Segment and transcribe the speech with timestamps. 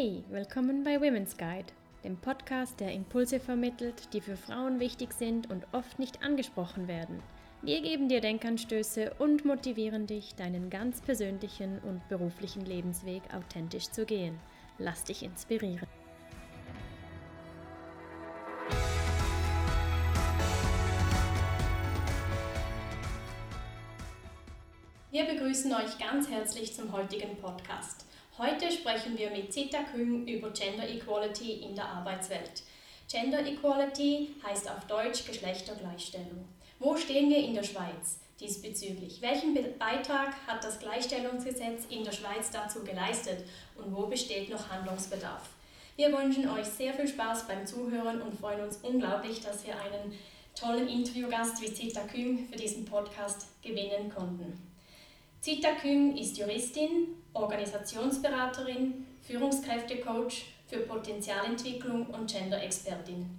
[0.00, 1.72] Hey, willkommen bei Women's Guide,
[2.04, 7.20] dem Podcast, der Impulse vermittelt, die für Frauen wichtig sind und oft nicht angesprochen werden.
[7.62, 14.04] Wir geben dir Denkanstöße und motivieren dich, deinen ganz persönlichen und beruflichen Lebensweg authentisch zu
[14.04, 14.38] gehen.
[14.78, 15.88] Lass dich inspirieren.
[25.10, 28.07] Wir begrüßen euch ganz herzlich zum heutigen Podcast.
[28.38, 32.62] Heute sprechen wir mit Zita Küng über Gender Equality in der Arbeitswelt.
[33.10, 36.44] Gender Equality heißt auf Deutsch Geschlechtergleichstellung.
[36.78, 39.20] Wo stehen wir in der Schweiz diesbezüglich?
[39.20, 43.42] Welchen Beitrag hat das Gleichstellungsgesetz in der Schweiz dazu geleistet
[43.74, 45.48] und wo besteht noch Handlungsbedarf?
[45.96, 50.16] Wir wünschen euch sehr viel Spaß beim Zuhören und freuen uns unglaublich, dass wir einen
[50.54, 54.67] tollen Interviewgast wie Zita Küng für diesen Podcast gewinnen konnten.
[55.40, 63.30] Zita Küng ist Juristin, Organisationsberaterin, Führungskräftecoach für Potenzialentwicklung und Gender-Expertin.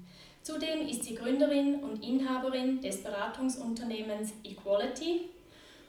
[0.41, 5.30] Zudem ist sie Gründerin und Inhaberin des Beratungsunternehmens Equality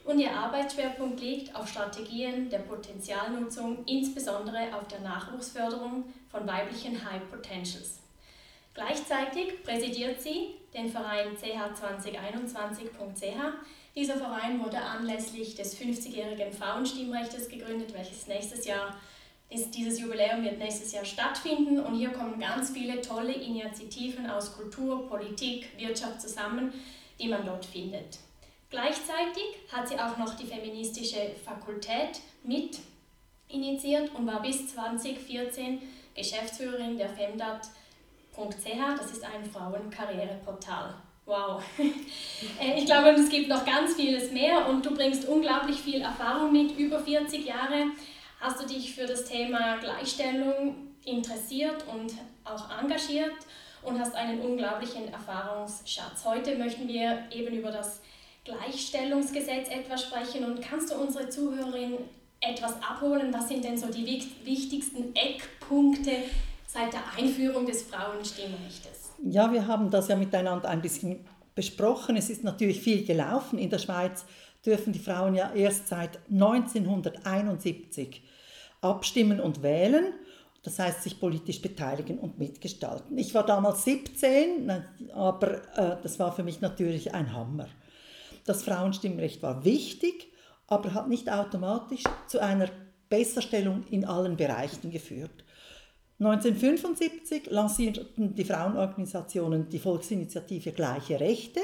[0.03, 7.21] und ihr Arbeitsschwerpunkt liegt auf Strategien der Potenzialnutzung, insbesondere auf der Nachwuchsförderung von weiblichen High
[7.29, 7.99] Potentials.
[8.73, 13.53] Gleichzeitig präsidiert sie den Verein ch2021.ch,
[13.95, 18.95] dieser Verein wurde anlässlich des 50-jährigen Frauenstimmrechts gegründet, welches nächstes Jahr
[19.51, 25.09] dieses Jubiläum wird nächstes Jahr stattfinden und hier kommen ganz viele tolle Initiativen aus Kultur,
[25.09, 26.73] Politik, Wirtschaft zusammen,
[27.19, 28.19] die man dort findet.
[28.69, 32.79] Gleichzeitig hat sie auch noch die feministische Fakultät mit
[33.49, 35.81] initiiert und war bis 2014
[36.15, 37.09] Geschäftsführerin der
[38.31, 40.95] femdat.ch, das ist ein Frauenkarriereportal.
[41.25, 41.61] Wow.
[42.59, 46.51] Äh, ich glaube, es gibt noch ganz vieles mehr und du bringst unglaublich viel Erfahrung
[46.51, 46.75] mit.
[46.77, 47.91] Über 40 Jahre
[48.39, 53.35] hast du dich für das Thema Gleichstellung interessiert und auch engagiert
[53.83, 56.25] und hast einen unglaublichen Erfahrungsschatz.
[56.25, 58.01] Heute möchten wir eben über das
[58.43, 61.99] Gleichstellungsgesetz etwas sprechen und kannst du unsere Zuhörerin
[62.39, 63.31] etwas abholen?
[63.31, 64.05] Was sind denn so die
[64.43, 66.23] wichtigsten Eckpunkte
[66.71, 69.11] seit der Einführung des Frauenstimmrechts?
[69.23, 72.15] Ja, wir haben das ja miteinander ein bisschen besprochen.
[72.15, 73.59] Es ist natürlich viel gelaufen.
[73.59, 74.25] In der Schweiz
[74.65, 78.23] dürfen die Frauen ja erst seit 1971
[78.81, 80.13] abstimmen und wählen.
[80.63, 83.17] Das heißt, sich politisch beteiligen und mitgestalten.
[83.17, 84.71] Ich war damals 17,
[85.13, 87.67] aber äh, das war für mich natürlich ein Hammer.
[88.45, 90.31] Das Frauenstimmrecht war wichtig,
[90.67, 92.69] aber hat nicht automatisch zu einer
[93.09, 95.43] Besserstellung in allen Bereichen geführt.
[96.23, 101.61] 1975 lancierten die Frauenorganisationen die Volksinitiative Gleiche Rechte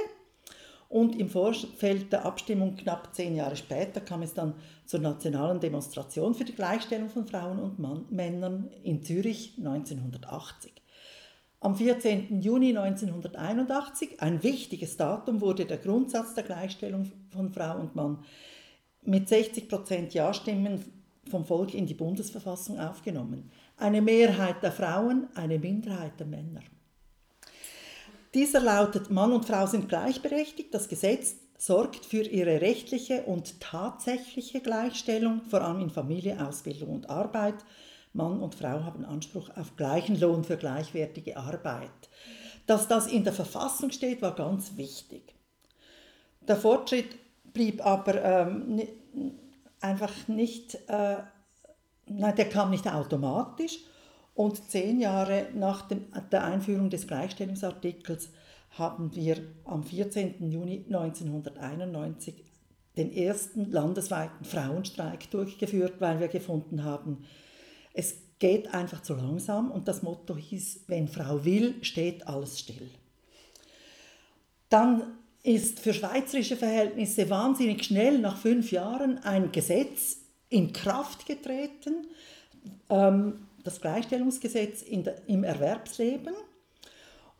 [0.89, 4.55] und im Vorfeld der Abstimmung knapp zehn Jahre später kam es dann
[4.87, 10.71] zur nationalen Demonstration für die Gleichstellung von Frauen und Mann Männern in Zürich 1980.
[11.59, 12.41] Am 14.
[12.41, 18.23] Juni 1981, ein wichtiges Datum, wurde der Grundsatz der Gleichstellung von Frau und Mann
[19.03, 20.83] mit 60% Ja-Stimmen
[21.29, 23.51] vom Volk in die Bundesverfassung aufgenommen.
[23.77, 26.61] Eine Mehrheit der Frauen, eine Minderheit der Männer.
[28.33, 30.73] Dieser lautet, Mann und Frau sind gleichberechtigt.
[30.73, 37.09] Das Gesetz sorgt für ihre rechtliche und tatsächliche Gleichstellung, vor allem in Familie, Ausbildung und
[37.09, 37.55] Arbeit.
[38.13, 42.09] Mann und Frau haben Anspruch auf gleichen Lohn für gleichwertige Arbeit.
[42.65, 45.35] Dass das in der Verfassung steht, war ganz wichtig.
[46.47, 47.15] Der Fortschritt
[47.53, 48.81] blieb aber ähm,
[49.81, 51.17] einfach nicht äh,
[52.09, 53.79] Nein, der kam nicht automatisch.
[54.33, 58.29] Und zehn Jahre nach dem, der Einführung des Gleichstellungsartikels
[58.77, 60.51] haben wir am 14.
[60.51, 62.45] Juni 1991
[62.97, 67.25] den ersten landesweiten Frauenstreik durchgeführt, weil wir gefunden haben,
[67.93, 72.89] es geht einfach zu langsam und das Motto hieß, wenn Frau will, steht alles still.
[74.69, 75.03] Dann
[75.41, 82.07] ist für schweizerische Verhältnisse wahnsinnig schnell nach fünf Jahren ein Gesetz in Kraft getreten,
[82.89, 86.33] ähm, das Gleichstellungsgesetz der, im Erwerbsleben.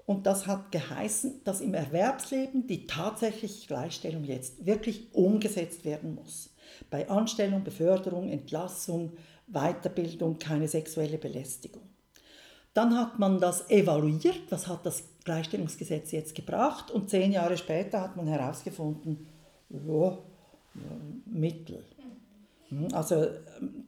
[0.06, 6.54] Und das hat geheißen, dass im Erwerbsleben die tatsächliche Gleichstellung jetzt wirklich umgesetzt werden muss.
[6.90, 9.14] Bei Anstellung, Beförderung, Entlassung,
[9.48, 11.84] Weiterbildung, keine sexuelle Belästigung.
[12.74, 18.02] Dann hat man das evaluiert, was hat das Gleichstellungsgesetz jetzt gebracht und zehn Jahre später
[18.02, 19.28] hat man herausgefunden,
[19.70, 20.18] ja,
[21.26, 21.84] Mittel.
[22.70, 23.28] Hm, also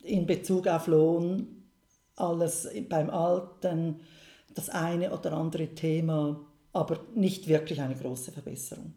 [0.03, 1.63] in Bezug auf Lohn,
[2.15, 4.01] alles beim Alten,
[4.53, 8.93] das eine oder andere Thema, aber nicht wirklich eine große Verbesserung.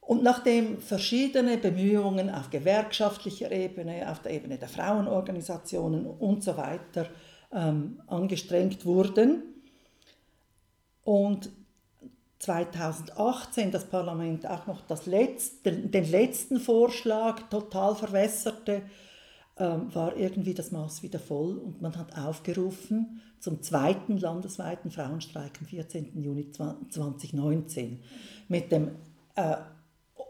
[0.00, 7.08] Und nachdem verschiedene Bemühungen auf gewerkschaftlicher Ebene, auf der Ebene der Frauenorganisationen und so weiter
[7.52, 9.42] ähm, angestrengt wurden.
[11.02, 11.50] Und
[12.38, 18.82] 2018 das Parlament auch noch das letzte, den letzten Vorschlag total verwässerte,
[19.58, 25.52] ähm, war irgendwie das Maß wieder voll und man hat aufgerufen zum zweiten landesweiten Frauenstreik
[25.60, 26.22] am 14.
[26.22, 28.02] Juni 2019
[28.48, 28.90] mit dem
[29.34, 29.56] äh,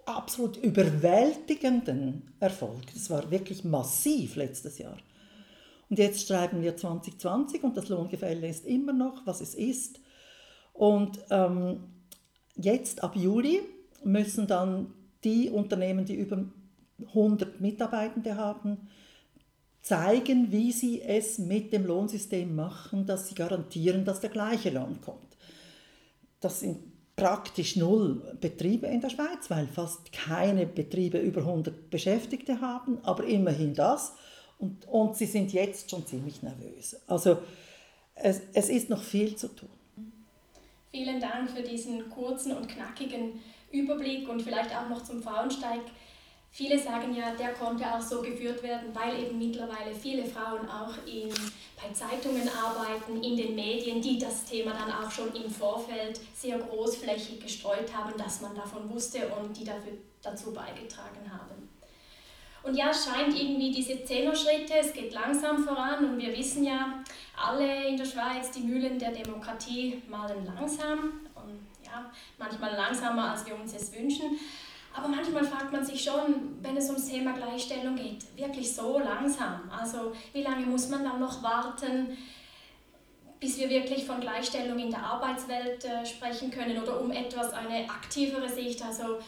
[0.05, 2.83] absolut überwältigenden Erfolg.
[2.95, 4.97] Das war wirklich massiv letztes Jahr.
[5.89, 10.01] Und jetzt schreiben wir 2020 und das Lohngefälle ist immer noch, was es ist.
[10.73, 11.96] Und ähm,
[12.57, 13.61] jetzt ab Juli
[14.05, 14.93] müssen dann
[15.25, 16.45] die Unternehmen, die über
[17.09, 18.89] 100 Mitarbeitende haben,
[19.83, 25.01] zeigen, wie sie es mit dem Lohnsystem machen, dass sie garantieren, dass der gleiche Lohn
[25.01, 25.37] kommt.
[26.41, 26.79] Das sind
[27.15, 33.25] praktisch null Betriebe in der Schweiz, weil fast keine Betriebe über 100 Beschäftigte haben, aber
[33.25, 34.13] immerhin das.
[34.59, 36.97] Und, und sie sind jetzt schon ziemlich nervös.
[37.07, 37.39] Also
[38.15, 39.69] es, es ist noch viel zu tun.
[40.91, 45.81] Vielen Dank für diesen kurzen und knackigen Überblick und vielleicht auch noch zum Frauensteig.
[46.51, 50.95] Viele sagen ja, der konnte auch so geführt werden, weil eben mittlerweile viele Frauen auch
[51.07, 56.19] in, bei Zeitungen arbeiten, in den Medien, die das Thema dann auch schon im Vorfeld
[56.35, 59.93] sehr großflächig gestreut haben, dass man davon wusste und die dafür,
[60.23, 61.69] dazu beigetragen haben.
[62.63, 67.05] Und ja, es scheint irgendwie diese Zehner-Schritte, es geht langsam voran und wir wissen ja
[67.37, 73.47] alle in der Schweiz, die Mühlen der Demokratie malen langsam und ja, manchmal langsamer, als
[73.47, 74.39] wir uns es wünschen.
[74.95, 79.71] Aber manchmal fragt man sich schon, wenn es ums Thema Gleichstellung geht, wirklich so langsam.
[79.71, 82.17] Also wie lange muss man dann noch warten,
[83.39, 87.89] bis wir wirklich von Gleichstellung in der Arbeitswelt äh, sprechen können oder um etwas eine
[87.91, 89.19] aktivere Sicht, also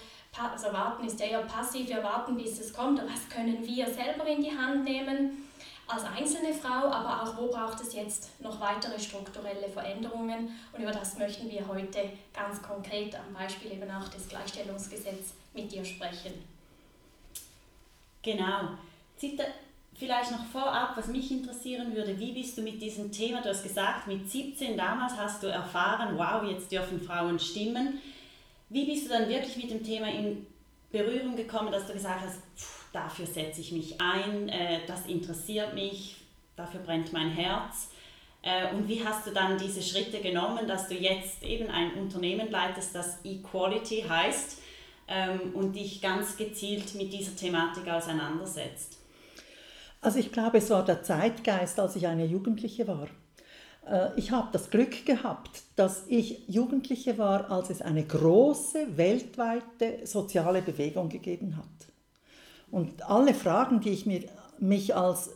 [0.53, 3.01] also warten ist ja eher passiv, wir warten, bis es kommt.
[3.01, 5.48] Was können wir selber in die Hand nehmen
[5.89, 10.51] als einzelne Frau, aber auch wo braucht es jetzt noch weitere strukturelle Veränderungen?
[10.73, 15.73] Und über das möchten wir heute ganz konkret am Beispiel eben auch des Gleichstellungsgesetzes mit
[15.73, 16.35] dir sprechen.
[18.23, 18.69] Genau.
[19.17, 19.45] Zita,
[19.95, 23.63] vielleicht noch vorab, was mich interessieren würde, wie bist du mit diesem Thema, du hast
[23.63, 28.01] gesagt, mit 17 damals hast du erfahren, wow, jetzt dürfen Frauen stimmen.
[28.69, 30.47] Wie bist du dann wirklich mit dem Thema in
[30.93, 35.75] Berührung gekommen, dass du gesagt hast, pff, dafür setze ich mich ein, äh, das interessiert
[35.75, 36.17] mich,
[36.57, 37.89] dafür brennt mein Herz?
[38.43, 42.51] Äh, und wie hast du dann diese Schritte genommen, dass du jetzt eben ein Unternehmen
[42.51, 44.59] leitest, das Equality heißt
[45.09, 48.99] ähm, und dich ganz gezielt mit dieser Thematik auseinandersetzt?
[50.01, 53.09] Also ich glaube, es war der Zeitgeist, als ich eine Jugendliche war.
[53.89, 60.07] Äh, ich habe das Glück gehabt, dass ich Jugendliche war, als es eine große weltweite
[60.07, 61.88] soziale Bewegung gegeben hat.
[62.71, 64.25] Und alle Fragen, die ich mir,
[64.59, 65.31] mich als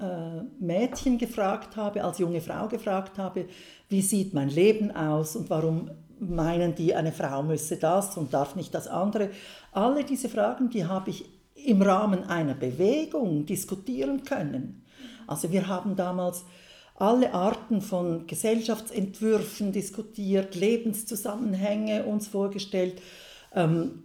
[0.00, 3.46] äh, Mädchen gefragt habe, als junge Frau gefragt habe,
[3.88, 5.90] wie sieht mein Leben aus und warum
[6.20, 9.30] meinen die, eine Frau müsse das und darf nicht das andere.
[9.72, 11.24] Alle diese Fragen, die habe ich
[11.54, 14.84] im Rahmen einer Bewegung diskutieren können.
[15.26, 16.44] Also wir haben damals
[16.94, 23.00] alle Arten von Gesellschaftsentwürfen diskutiert, Lebenszusammenhänge uns vorgestellt,
[23.54, 24.02] ähm,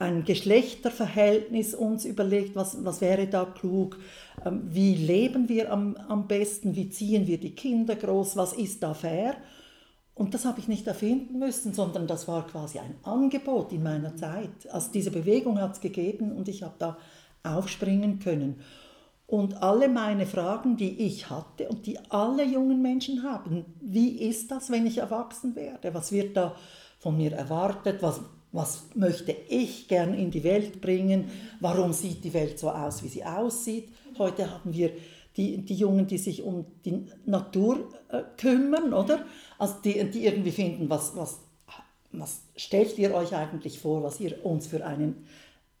[0.00, 3.98] ein Geschlechterverhältnis uns überlegt, was, was wäre da klug,
[4.44, 8.82] ähm, wie leben wir am, am besten, wie ziehen wir die Kinder groß, was ist
[8.82, 9.36] da fair.
[10.14, 14.16] Und das habe ich nicht erfinden müssen, sondern das war quasi ein Angebot in meiner
[14.16, 14.70] Zeit.
[14.70, 16.96] Also diese Bewegung hat es gegeben und ich habe da
[17.42, 18.60] aufspringen können.
[19.26, 24.50] Und alle meine Fragen, die ich hatte und die alle jungen Menschen haben, wie ist
[24.50, 25.94] das, wenn ich erwachsen werde?
[25.94, 26.56] Was wird da
[26.98, 28.02] von mir erwartet?
[28.02, 28.20] Was,
[28.52, 31.30] was möchte ich gern in die Welt bringen?
[31.60, 33.88] Warum sieht die Welt so aus, wie sie aussieht?
[34.18, 34.90] Heute haben wir
[35.36, 39.24] die, die Jungen, die sich um die Natur äh, kümmern, oder?
[39.58, 41.38] Also die, die irgendwie finden, was, was,
[42.10, 45.26] was stellt ihr euch eigentlich vor, was ihr uns für einen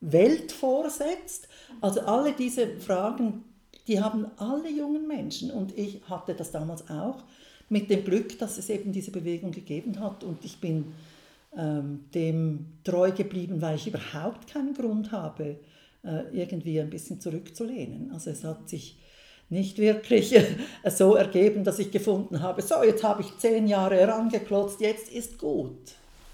[0.00, 1.48] Welt vorsetzt.
[1.80, 3.44] Also alle diese Fragen,
[3.88, 7.24] die haben alle jungen Menschen und ich hatte das damals auch
[7.68, 10.92] mit dem Glück, dass es eben diese Bewegung gegeben hat und ich bin
[11.52, 15.58] dem treu geblieben, weil ich überhaupt keinen Grund habe,
[16.04, 18.12] äh, irgendwie ein bisschen zurückzulehnen.
[18.12, 18.98] Also es hat sich
[19.48, 20.34] nicht wirklich
[20.86, 25.38] so ergeben, dass ich gefunden habe, so jetzt habe ich zehn Jahre herangeklotzt, jetzt ist
[25.38, 25.76] gut.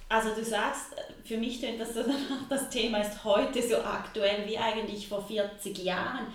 [0.09, 0.95] Also du sagst,
[1.25, 2.05] für mich klingt das so
[2.49, 6.27] das Thema ist heute so aktuell wie eigentlich vor 40 Jahren.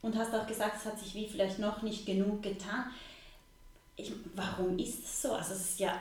[0.00, 2.86] Und hast auch gesagt, es hat sich wie vielleicht noch nicht genug getan.
[3.96, 5.32] Ich, warum ist es so?
[5.32, 6.00] Also es ist ja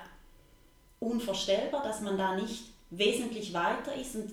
[1.02, 4.32] unvorstellbar, dass man da nicht wesentlich weiter ist und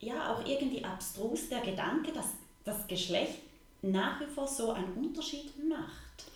[0.00, 2.26] ja auch irgendwie abstrus der Gedanke, dass
[2.64, 3.38] das Geschlecht
[3.82, 6.26] nach wie vor so einen Unterschied macht?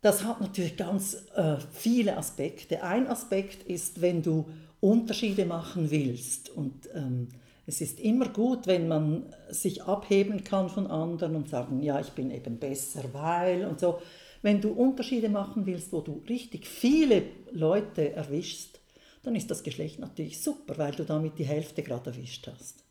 [0.00, 2.82] Das hat natürlich ganz äh, viele Aspekte.
[2.82, 4.46] Ein Aspekt ist, wenn du
[4.80, 7.28] Unterschiede machen willst und ähm,
[7.66, 12.10] es ist immer gut, wenn man sich abheben kann von anderen und sagen, ja, ich
[12.10, 14.00] bin eben besser, weil und so.
[14.44, 18.78] Wenn du Unterschiede machen willst, wo du richtig viele Leute erwischst,
[19.22, 22.84] dann ist das Geschlecht natürlich super, weil du damit die Hälfte gerade erwischt hast.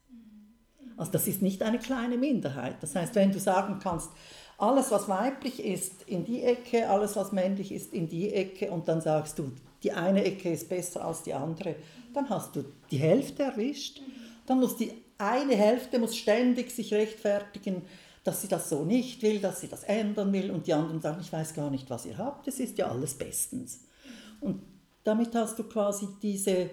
[0.98, 2.78] Also das ist nicht eine kleine Minderheit.
[2.82, 4.10] Das heißt, wenn du sagen kannst,
[4.58, 8.88] alles, was weiblich ist, in die Ecke, alles, was männlich ist, in die Ecke und
[8.88, 9.52] dann sagst du,
[9.84, 11.76] die eine Ecke ist besser als die andere,
[12.16, 14.02] dann hast du die Hälfte erwischt.
[14.48, 17.84] Dann muss die eine Hälfte muss ständig sich rechtfertigen,
[18.24, 21.20] dass sie das so nicht will, dass sie das ändern will und die anderen sagen,
[21.22, 23.82] ich weiß gar nicht, was ihr habt, es ist ja alles bestens.
[24.40, 24.62] Und
[25.04, 26.70] damit hast du quasi diese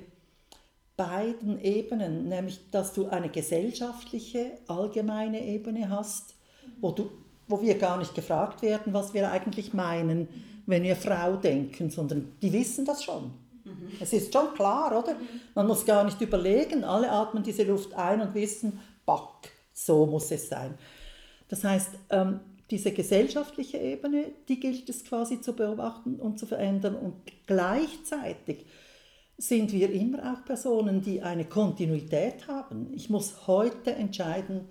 [0.96, 6.34] beiden Ebenen, nämlich dass du eine gesellschaftliche, allgemeine Ebene hast,
[6.80, 7.10] wo, du,
[7.48, 10.28] wo wir gar nicht gefragt werden, was wir eigentlich meinen,
[10.66, 13.32] wenn wir Frau denken, sondern die wissen das schon.
[13.98, 15.16] Es ist schon klar, oder?
[15.54, 20.30] Man muss gar nicht überlegen, alle atmen diese Luft ein und wissen, back, so muss
[20.30, 20.76] es sein.
[21.50, 22.40] Das heißt, ähm,
[22.70, 27.14] diese gesellschaftliche Ebene, die gilt es quasi zu beobachten und zu verändern und
[27.46, 28.64] gleichzeitig
[29.36, 32.92] sind wir immer auch Personen, die eine Kontinuität haben.
[32.94, 34.68] Ich muss heute entscheiden,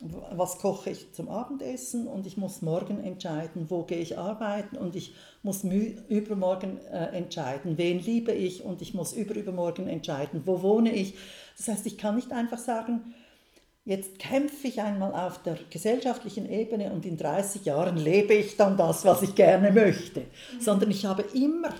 [0.00, 4.94] was koche ich zum Abendessen und ich muss morgen entscheiden, wo gehe ich arbeiten und
[4.94, 10.92] ich muss übermorgen äh, entscheiden, wen liebe ich und ich muss übermorgen entscheiden, wo wohne
[10.92, 11.14] ich.
[11.56, 13.14] Das heißt, ich kann nicht einfach sagen,
[13.84, 18.76] jetzt kämpfe ich einmal auf der gesellschaftlichen Ebene und in 30 Jahren lebe ich dann
[18.76, 20.60] das, was ich gerne möchte, mhm.
[20.60, 21.74] sondern ich habe immer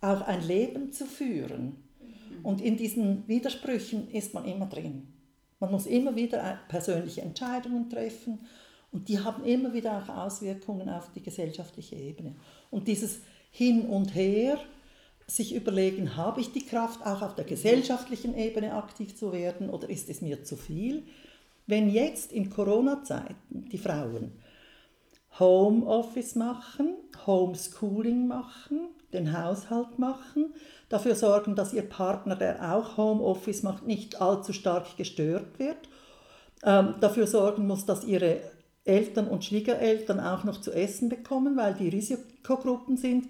[0.00, 1.76] auch ein Leben zu führen.
[2.42, 5.08] Und in diesen Widersprüchen ist man immer drin.
[5.60, 8.40] Man muss immer wieder persönliche Entscheidungen treffen
[8.90, 12.34] und die haben immer wieder auch Auswirkungen auf die gesellschaftliche Ebene.
[12.70, 13.20] Und dieses
[13.50, 14.58] Hin und Her,
[15.26, 19.88] sich überlegen, habe ich die Kraft, auch auf der gesellschaftlichen Ebene aktiv zu werden oder
[19.88, 21.04] ist es mir zu viel?
[21.66, 24.32] Wenn jetzt in Corona-Zeiten die Frauen
[25.38, 26.94] Homeoffice machen,
[27.26, 30.52] Homeschooling machen, den Haushalt machen,
[30.88, 35.88] dafür sorgen, dass Ihr Partner, der auch Homeoffice macht, nicht allzu stark gestört wird,
[36.62, 38.40] ähm, dafür sorgen muss, dass Ihre
[38.84, 43.28] Eltern und Schwiegereltern auch noch zu essen bekommen, weil die Risikogruppen sind,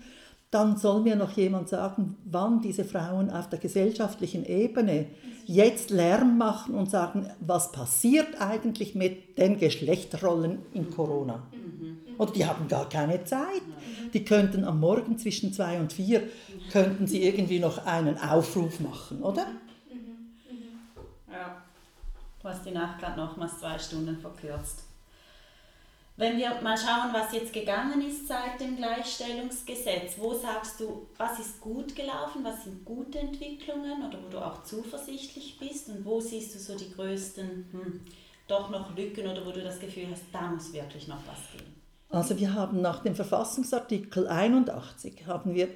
[0.50, 5.06] dann soll mir noch jemand sagen, wann diese Frauen auf der gesellschaftlichen Ebene
[5.46, 11.42] jetzt Lärm machen und sagen, was passiert eigentlich mit den Geschlechterrollen in Corona.
[12.16, 13.62] Und die haben gar keine Zeit.
[14.12, 16.22] Die könnten am Morgen zwischen zwei und vier,
[16.70, 19.46] könnten sie irgendwie noch einen Aufruf machen, oder?
[21.30, 21.62] Ja,
[22.40, 24.84] du hast die Nacht gerade nochmals zwei Stunden verkürzt.
[26.16, 31.40] Wenn wir mal schauen, was jetzt gegangen ist seit dem Gleichstellungsgesetz, wo sagst du, was
[31.40, 36.20] ist gut gelaufen, was sind gute Entwicklungen oder wo du auch zuversichtlich bist und wo
[36.20, 38.00] siehst du so die größten, hm,
[38.46, 41.74] doch noch Lücken oder wo du das Gefühl hast, da muss wirklich noch was gehen?
[42.10, 45.66] Also wir haben nach dem Verfassungsartikel 81 haben wir,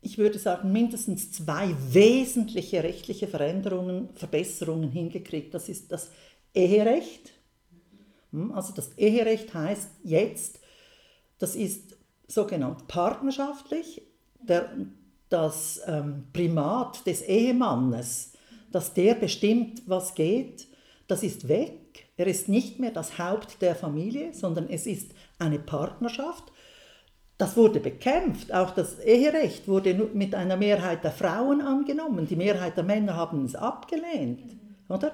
[0.00, 5.52] ich würde sagen, mindestens zwei wesentliche rechtliche Veränderungen, Verbesserungen hingekriegt.
[5.52, 6.10] Das ist das
[6.54, 7.34] Eherecht.
[8.32, 10.60] Hm, also das Eherecht heißt jetzt,
[11.38, 14.02] das ist sogenannt partnerschaftlich,
[14.40, 14.70] der,
[15.28, 18.32] das ähm, Primat des Ehemannes,
[18.70, 20.66] dass der bestimmt, was geht,
[21.06, 22.08] das ist weg.
[22.16, 26.52] Er ist nicht mehr das Haupt der Familie, sondern es ist eine Partnerschaft.
[27.38, 28.52] Das wurde bekämpft.
[28.52, 32.26] Auch das Eherecht wurde mit einer Mehrheit der Frauen angenommen.
[32.26, 34.56] Die Mehrheit der Männer haben es abgelehnt.
[34.88, 35.12] Oder?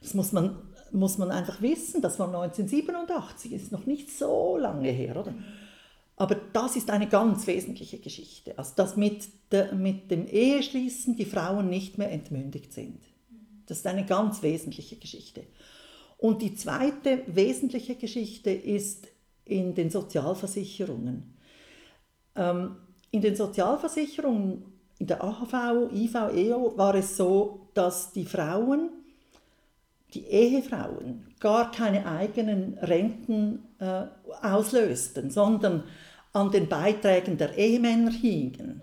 [0.00, 0.56] Das muss man,
[0.92, 2.02] muss man einfach wissen.
[2.02, 5.16] Das war 1987, ist noch nicht so lange her.
[5.16, 5.34] Oder?
[6.16, 8.58] Aber das ist eine ganz wesentliche Geschichte.
[8.58, 13.00] Also, dass mit, der, mit dem Eheschließen die Frauen nicht mehr entmündigt sind.
[13.66, 15.44] Das ist eine ganz wesentliche Geschichte.
[16.18, 19.08] Und die zweite wesentliche Geschichte ist
[19.46, 21.34] in den Sozialversicherungen.
[22.36, 22.76] Ähm,
[23.10, 24.64] in den Sozialversicherungen,
[24.98, 28.90] in der AHV, IV, EO, war es so, dass die Frauen,
[30.14, 34.04] die Ehefrauen, gar keine eigenen Renten äh,
[34.42, 35.84] auslösten, sondern
[36.32, 38.82] an den Beiträgen der Ehemänner hingen.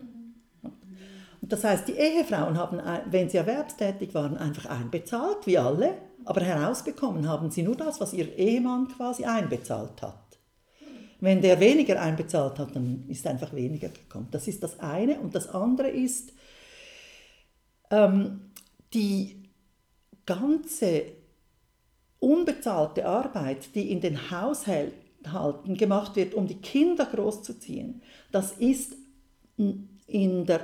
[1.42, 5.94] Und das heißt, die Ehefrauen haben, wenn sie erwerbstätig waren, einfach einbezahlt, wie alle,
[6.26, 10.28] aber herausbekommen haben sie nur das, was ihr Ehemann quasi einbezahlt hat.
[11.20, 14.28] Wenn der weniger einbezahlt hat, dann ist einfach weniger gekommen.
[14.32, 15.20] Das ist das eine.
[15.20, 16.34] Und das andere ist,
[17.90, 18.52] ähm,
[18.94, 19.47] die
[20.28, 21.06] ganze
[22.20, 28.94] unbezahlte Arbeit, die in den Haushalten gemacht wird, um die Kinder großzuziehen, das ist
[29.58, 30.62] in der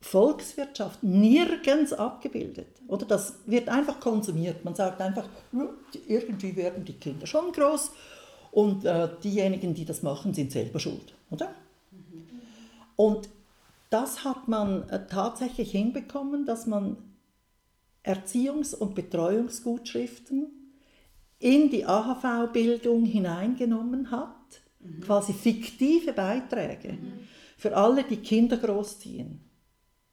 [0.00, 2.68] Volkswirtschaft nirgends abgebildet.
[2.86, 4.64] Oder das wird einfach konsumiert.
[4.64, 5.28] Man sagt einfach,
[6.06, 7.90] irgendwie werden die Kinder schon groß
[8.52, 11.14] und äh, diejenigen, die das machen, sind selber schuld.
[11.30, 11.52] Oder?
[12.94, 13.28] Und
[13.90, 16.96] das hat man äh, tatsächlich hinbekommen, dass man
[18.06, 20.46] Erziehungs- und Betreuungsgutschriften
[21.38, 25.00] in die AHV-Bildung hineingenommen hat, mhm.
[25.00, 27.12] quasi fiktive Beiträge mhm.
[27.56, 29.40] für alle, die Kinder großziehen.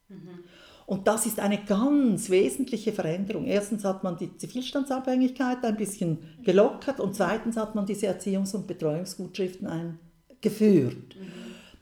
[0.08, 0.44] Mhm.
[0.86, 3.46] Und das ist eine ganz wesentliche Veränderung.
[3.46, 8.66] Erstens hat man die Zivilstandsabhängigkeit ein bisschen gelockert und zweitens hat man diese Erziehungs- und
[8.66, 11.16] Betreuungsgutschriften eingeführt.
[11.16, 11.32] Mhm.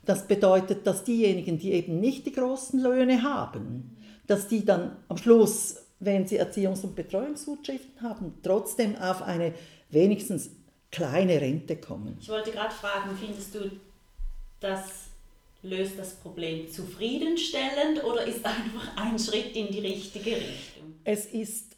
[0.05, 5.17] Das bedeutet, dass diejenigen, die eben nicht die großen Löhne haben, dass die dann am
[5.17, 9.55] Schluss, wenn sie Erziehungs- und Betreuungsgutschriften haben, trotzdem auf eine
[9.91, 10.51] wenigstens
[10.91, 12.17] kleine Rente kommen.
[12.21, 13.71] Ich wollte gerade fragen, findest du,
[14.61, 15.07] das
[15.63, 20.95] löst das Problem zufriedenstellend oder ist einfach ein Schritt in die richtige Richtung?
[21.05, 21.77] Es ist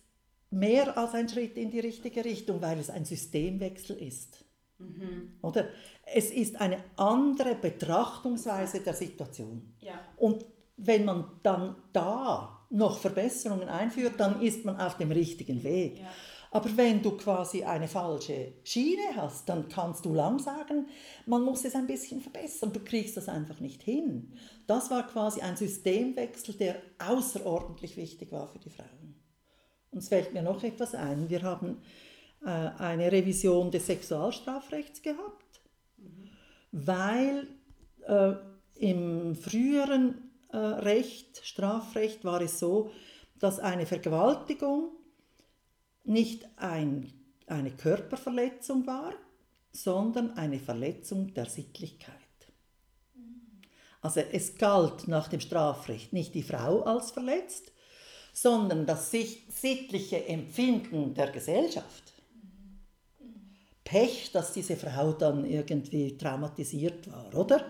[0.50, 4.44] mehr als ein Schritt in die richtige Richtung, weil es ein Systemwechsel ist.
[4.78, 5.34] Mhm.
[5.42, 5.68] Oder?
[6.06, 9.74] Es ist eine andere Betrachtungsweise der Situation.
[9.80, 10.00] Ja.
[10.16, 10.44] Und
[10.76, 16.00] wenn man dann da noch Verbesserungen einführt, dann ist man auf dem richtigen Weg.
[16.00, 16.10] Ja.
[16.50, 20.86] Aber wenn du quasi eine falsche Schiene hast, dann kannst du lang sagen,
[21.26, 24.34] man muss es ein bisschen verbessern, du kriegst das einfach nicht hin.
[24.66, 29.16] Das war quasi ein Systemwechsel, der außerordentlich wichtig war für die Frauen.
[29.90, 31.28] Und es fällt mir noch etwas ein.
[31.28, 31.78] Wir haben
[32.44, 35.60] äh, eine Revision des Sexualstrafrechts gehabt,
[35.96, 36.28] mhm.
[36.70, 37.48] weil
[38.06, 38.34] äh,
[38.76, 40.23] im früheren
[40.56, 42.90] Recht, Strafrecht, war es so,
[43.38, 44.90] dass eine Vergewaltigung
[46.04, 47.12] nicht ein,
[47.46, 49.14] eine Körperverletzung war,
[49.72, 52.14] sondern eine Verletzung der Sittlichkeit.
[54.00, 57.72] Also es galt nach dem Strafrecht nicht die Frau als verletzt,
[58.34, 62.12] sondern das sittliche Empfinden der Gesellschaft.
[63.82, 67.64] Pech, dass diese Frau dann irgendwie traumatisiert war, oder?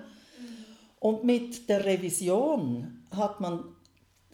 [1.04, 3.62] Und mit der Revision hat man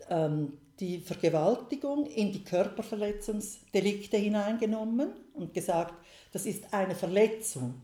[0.08, 5.94] ähm, die Vergewaltigung in die Körperverletzungsdelikte hineingenommen und gesagt,
[6.30, 7.74] das ist eine Verletzung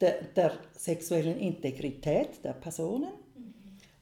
[0.00, 3.10] der, der sexuellen Integrität der Personen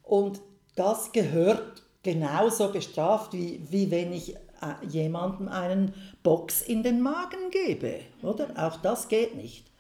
[0.03, 0.43] und
[0.75, 7.51] das gehört genauso bestraft, wie, wie wenn ich äh, jemandem einen Box in den Magen
[7.51, 8.51] gebe, oder?
[8.57, 9.71] Auch das geht nicht.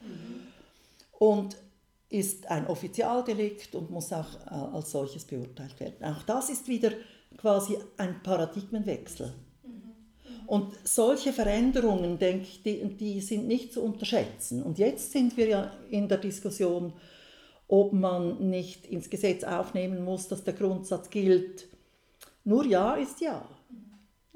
[1.18, 1.58] Und
[2.08, 6.04] ist ein Offizialdelikt und muss auch äh, als solches beurteilt werden.
[6.04, 6.92] Auch das ist wieder
[7.36, 9.32] quasi ein Paradigmenwechsel.
[10.46, 14.62] Und solche Veränderungen, denke ich, die, die sind nicht zu unterschätzen.
[14.62, 16.92] Und jetzt sind wir ja in der Diskussion,
[17.66, 21.66] ob man nicht ins Gesetz aufnehmen muss, dass der Grundsatz gilt,
[22.44, 23.44] nur Ja ist Ja.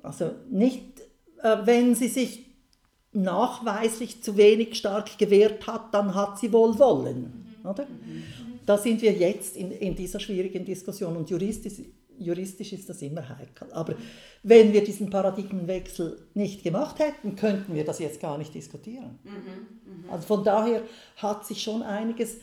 [0.02, 1.00] Also nicht,
[1.42, 2.46] äh, wenn sie sich
[3.12, 7.50] nachweislich zu wenig stark gewehrt hat, dann hat sie wohl wollen.
[7.64, 7.87] Oder?
[8.66, 11.81] Da sind wir jetzt in, in dieser schwierigen Diskussion und juristisch
[12.20, 13.73] juristisch ist das immer heikel.
[13.73, 13.94] Aber
[14.42, 19.18] wenn wir diesen Paradigmenwechsel nicht gemacht hätten, könnten wir das jetzt gar nicht diskutieren.
[19.25, 20.12] Mhm, mh.
[20.12, 20.83] Also von daher
[21.16, 22.38] hat sich schon einiges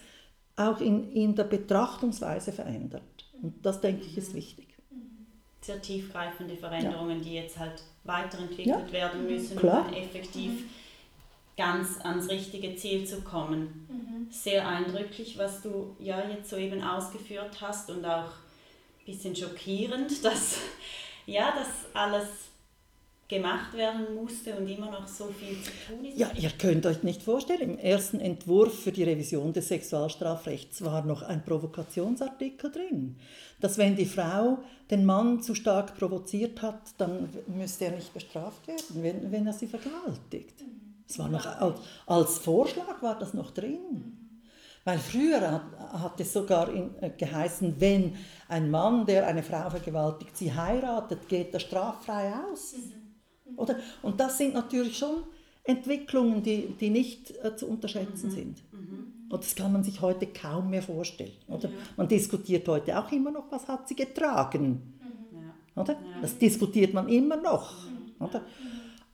[0.56, 3.04] auch in, in der Betrachtungsweise verändert.
[3.42, 4.68] Und das, denke ich, ist wichtig.
[5.62, 7.24] Sehr tiefgreifende Veränderungen, ja.
[7.24, 8.92] die jetzt halt weiterentwickelt ja.
[8.92, 9.88] werden müssen, Klar.
[9.88, 10.70] um effektiv mhm.
[11.58, 13.88] Ganz ans richtige Ziel zu kommen.
[13.90, 14.32] Mhm.
[14.32, 18.32] Sehr eindrücklich, was du ja jetzt soeben ausgeführt hast und auch
[19.08, 20.60] bisschen schockierend, dass
[21.26, 22.28] ja, das alles
[23.28, 26.18] gemacht werden musste und immer noch so viel zu tun ist.
[26.18, 31.04] Ja, ihr könnt euch nicht vorstellen, im ersten Entwurf für die Revision des Sexualstrafrechts war
[31.04, 33.18] noch ein Provokationsartikel drin,
[33.60, 38.66] dass wenn die Frau den Mann zu stark provoziert hat, dann müsste er nicht bestraft
[38.66, 40.64] werden, wenn, wenn er sie vergewaltigt.
[41.08, 44.18] Das war noch als, als Vorschlag war das noch drin.
[44.84, 45.64] Weil früher hat,
[46.02, 48.16] hat es sogar in, äh, geheißen, wenn
[48.48, 52.74] ein Mann, der eine Frau vergewaltigt, sie heiratet, geht er straffrei aus.
[52.74, 53.58] Mhm.
[53.58, 53.76] Oder?
[54.02, 55.24] Und das sind natürlich schon
[55.66, 58.32] Entwicklungen, die, die nicht äh, zu unterschätzen mhm.
[58.32, 58.64] sind.
[58.72, 59.14] Mhm.
[59.30, 61.34] Und das kann man sich heute kaum mehr vorstellen.
[61.50, 61.68] Oder?
[61.68, 61.76] Ja.
[61.98, 64.96] Man diskutiert heute auch immer noch, was hat sie getragen.
[65.02, 65.82] Mhm.
[65.82, 65.94] Oder?
[65.94, 66.22] Ja.
[66.22, 67.74] Das diskutiert man immer noch.
[67.86, 68.26] Mhm.
[68.26, 68.42] Oder?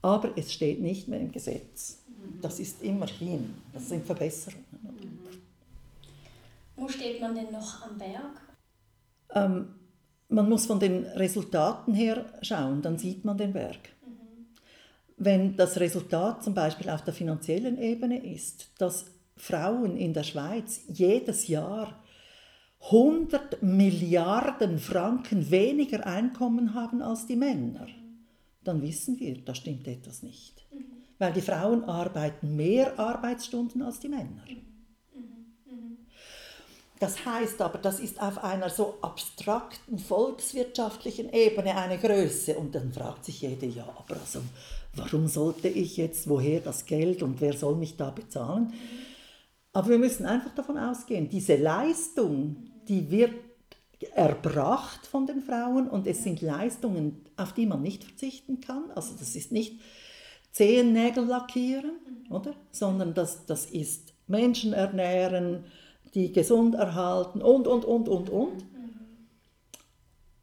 [0.03, 2.03] Aber es steht nicht mehr im Gesetz.
[2.41, 4.63] Das ist immerhin, das sind Verbesserungen.
[6.75, 8.41] Wo steht man denn noch am Berg?
[9.33, 9.75] Ähm,
[10.29, 13.89] man muss von den Resultaten her schauen, dann sieht man den Berg.
[14.05, 14.47] Mhm.
[15.17, 20.81] wenn das Resultat zum Beispiel auf der finanziellen Ebene ist, dass Frauen in der Schweiz
[20.87, 22.03] jedes Jahr
[22.91, 27.87] 100 Milliarden Franken weniger Einkommen haben als die Männer,
[28.63, 30.65] dann wissen wir, da stimmt etwas nicht.
[31.19, 34.43] Weil die Frauen arbeiten mehr Arbeitsstunden als die Männer.
[36.99, 42.57] Das heißt aber, das ist auf einer so abstrakten volkswirtschaftlichen Ebene eine Größe.
[42.57, 44.39] Und dann fragt sich jeder, ja, aber also,
[44.95, 48.71] warum sollte ich jetzt, woher das Geld und wer soll mich da bezahlen?
[49.73, 52.55] Aber wir müssen einfach davon ausgehen, diese Leistung,
[52.87, 53.33] die wird
[54.05, 58.91] erbracht von den Frauen und es sind Leistungen, auf die man nicht verzichten kann.
[58.95, 59.79] Also das ist nicht
[60.51, 61.91] Zehennägel lackieren,
[62.29, 62.53] oder?
[62.71, 65.65] sondern das, das ist Menschen ernähren,
[66.13, 68.65] die gesund erhalten und, und, und, und, und.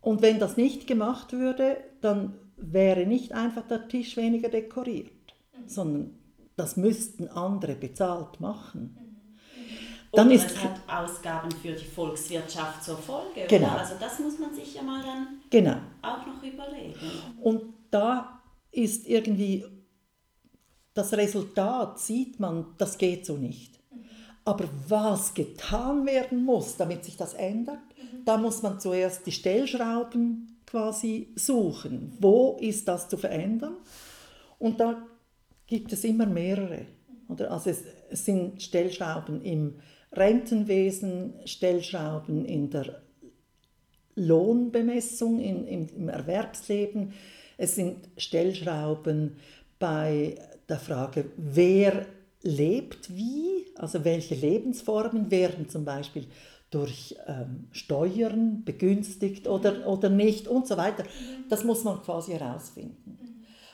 [0.01, 5.35] Und wenn das nicht gemacht würde, dann wäre nicht einfach der Tisch weniger dekoriert,
[5.67, 6.19] sondern
[6.57, 8.97] das müssten andere bezahlt machen.
[10.13, 13.47] Dann Oder ist, es hat Ausgaben für die Volkswirtschaft zur Folge.
[13.49, 13.69] Genau.
[13.69, 13.81] Oder?
[13.81, 15.77] Also das muss man sich ja mal dann genau.
[16.03, 16.97] auch noch überlegen.
[17.41, 18.41] Und da
[18.73, 19.65] ist irgendwie
[20.95, 23.79] das Resultat, sieht man, das geht so nicht.
[24.45, 28.25] Aber was getan werden muss, damit sich das ändert, mhm.
[28.25, 32.17] da muss man zuerst die Stellschrauben quasi suchen.
[32.19, 33.77] Wo ist das zu verändern?
[34.59, 35.03] Und da
[35.67, 36.87] gibt es immer mehrere.
[37.29, 37.51] Oder?
[37.51, 39.79] Also es, es sind Stellschrauben im
[40.13, 43.03] Rentenwesen, Stellschrauben in der
[44.17, 47.13] Lohnbemessung, in, im, im Erwerbsleben.
[47.57, 49.37] Es sind Stellschrauben
[49.79, 50.37] bei
[50.69, 52.07] der Frage, wer
[52.43, 56.27] lebt wie, also welche Lebensformen werden zum Beispiel
[56.71, 61.05] durch ähm, Steuern begünstigt oder, oder nicht und so weiter.
[61.49, 63.19] Das muss man quasi herausfinden.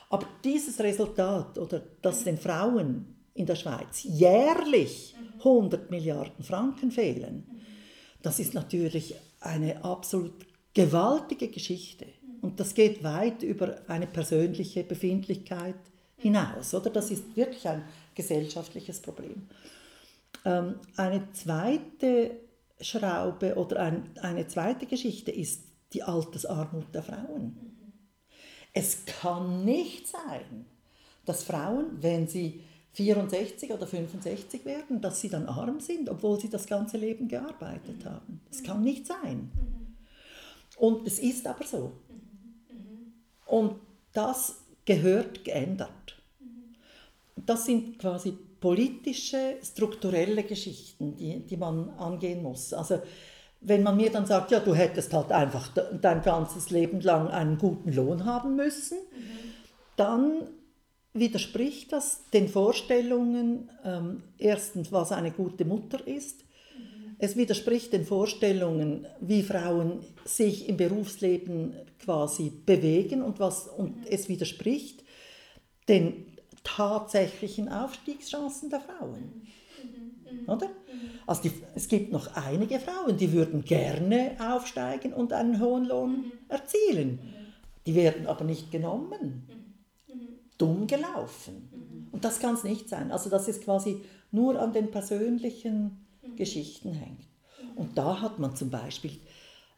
[0.09, 7.45] Aber dieses Resultat, oder dass den Frauen in der Schweiz jährlich 100 Milliarden Franken fehlen,
[8.21, 12.05] das ist natürlich eine absolut gewaltige Geschichte.
[12.41, 15.75] Und das geht weit über eine persönliche Befindlichkeit
[16.17, 16.73] hinaus.
[16.73, 16.89] Oder?
[16.89, 17.83] Das ist wirklich ein
[18.15, 19.47] gesellschaftliches Problem.
[20.45, 22.31] Ähm, eine zweite
[22.79, 27.57] Schraube oder ein, eine zweite Geschichte ist die Altersarmut der Frauen.
[28.73, 30.65] Es kann nicht sein,
[31.25, 32.61] dass Frauen, wenn sie
[32.97, 38.05] 64 oder 65 werden, dass sie dann arm sind, obwohl sie das ganze Leben gearbeitet
[38.05, 38.41] haben.
[38.51, 39.51] Es kann nicht sein.
[40.77, 41.93] Und es ist aber so.
[43.45, 43.75] Und
[44.13, 46.17] das gehört geändert
[47.47, 52.73] das sind quasi politische, strukturelle Geschichten, die, die man angehen muss.
[52.73, 53.01] Also
[53.61, 57.57] wenn man mir dann sagt, ja, du hättest halt einfach dein ganzes Leben lang einen
[57.57, 59.53] guten Lohn haben müssen, mhm.
[59.95, 60.31] dann
[61.19, 66.39] widerspricht das den Vorstellungen, ähm, erstens, was eine gute Mutter ist.
[66.39, 67.15] Mhm.
[67.19, 74.05] Es widerspricht den Vorstellungen, wie Frauen sich im Berufsleben quasi bewegen und, was, und mhm.
[74.09, 75.03] es widerspricht
[75.87, 76.25] den
[76.63, 79.47] tatsächlichen Aufstiegschancen der Frauen.
[80.31, 80.49] Mhm.
[80.49, 80.69] Oder?
[81.25, 86.11] Also die, es gibt noch einige Frauen, die würden gerne aufsteigen und einen hohen Lohn
[86.11, 86.31] mhm.
[86.49, 87.19] erzielen.
[87.85, 89.47] Die werden aber nicht genommen.
[90.57, 92.09] Dumm gelaufen.
[92.11, 93.11] Und das kann es nicht sein.
[93.11, 97.27] Also dass es quasi nur an den persönlichen Geschichten hängt.
[97.75, 99.11] Und da hat man zum Beispiel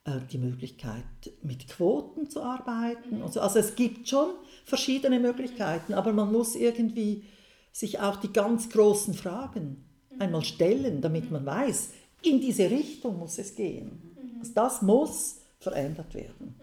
[0.06, 1.04] äh, die Möglichkeit,
[1.44, 3.22] mit Quoten zu arbeiten.
[3.22, 4.30] Also, also es gibt schon
[4.66, 7.24] verschiedene Möglichkeiten, aber man muss irgendwie
[7.72, 9.84] sich auch die ganz großen Fragen
[10.18, 11.92] einmal stellen, damit man weiß,
[12.24, 14.16] in diese Richtung muss es gehen.
[14.40, 16.56] Also das muss verändert werden.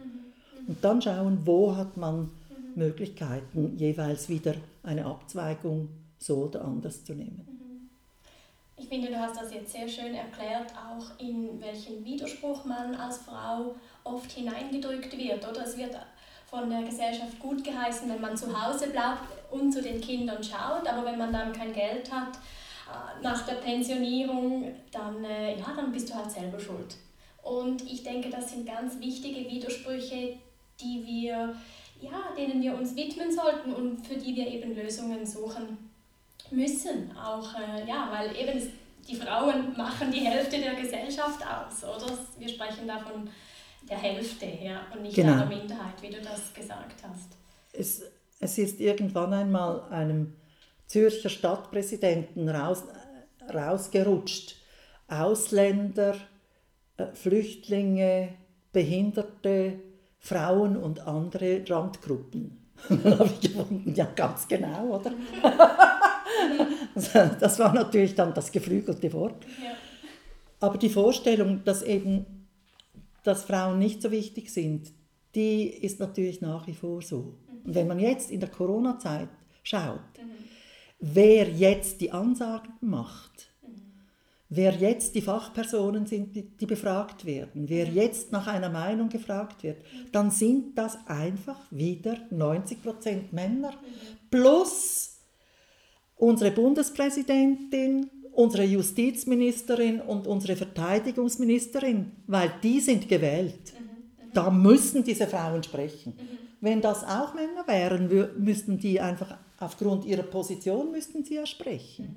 [0.66, 2.30] Und dann schauen, wo hat man
[2.76, 7.56] Möglichkeiten, jeweils wieder eine Abzweigung so oder anders zu nehmen.
[8.78, 13.18] Ich finde, du hast das jetzt sehr schön erklärt, auch in welchen Widerspruch man als
[13.18, 15.48] Frau oft hineingedrückt wird.
[15.48, 15.96] Oder es wird
[16.44, 20.86] von der Gesellschaft gut geheißen, wenn man zu Hause bleibt und zu den Kindern schaut,
[20.86, 25.90] aber wenn man dann kein Geld hat äh, nach der Pensionierung, dann, äh, ja, dann
[25.90, 26.96] bist du halt selber schuld.
[27.42, 30.36] Und ich denke, das sind ganz wichtige Widersprüche,
[30.80, 31.54] die wir,
[32.00, 35.78] ja, denen wir uns widmen sollten und für die wir eben Lösungen suchen
[36.50, 37.16] müssen.
[37.16, 38.60] Auch, äh, ja, weil eben
[39.08, 42.18] die Frauen machen die Hälfte der Gesellschaft aus, oder?
[42.38, 43.28] Wir sprechen da von
[43.88, 45.32] der Hälfte her und nicht genau.
[45.32, 47.30] einer Minderheit, wie du das gesagt hast.
[47.72, 48.02] Es,
[48.40, 50.34] es ist irgendwann einmal einem
[50.86, 52.84] Zürcher Stadtpräsidenten raus,
[53.52, 54.56] rausgerutscht.
[55.08, 56.16] Ausländer,
[56.96, 58.34] äh, Flüchtlinge,
[58.72, 59.78] Behinderte,
[60.26, 65.12] Frauen und andere Randgruppen dann habe ich gefunden, ja ganz genau, oder?
[67.40, 69.46] das war natürlich dann das geflügelte Wort.
[70.60, 72.26] Aber die Vorstellung, dass eben
[73.22, 74.92] dass Frauen nicht so wichtig sind,
[75.34, 77.38] die ist natürlich nach wie vor so.
[77.64, 79.28] Und wenn man jetzt in der Corona-Zeit
[79.64, 80.30] schaut, mhm.
[81.00, 83.50] wer jetzt die Ansagen macht,
[84.48, 89.62] wer jetzt die Fachpersonen sind, die, die befragt werden, wer jetzt nach einer Meinung gefragt
[89.62, 89.78] wird,
[90.12, 93.72] dann sind das einfach wieder 90% Männer
[94.30, 95.18] plus
[96.16, 103.72] unsere Bundespräsidentin, unsere Justizministerin und unsere Verteidigungsministerin, weil die sind gewählt.
[104.32, 106.14] Da müssen diese Frauen sprechen.
[106.60, 112.16] Wenn das auch Männer wären, müssten die einfach aufgrund ihrer Position müssten sie ja sprechen.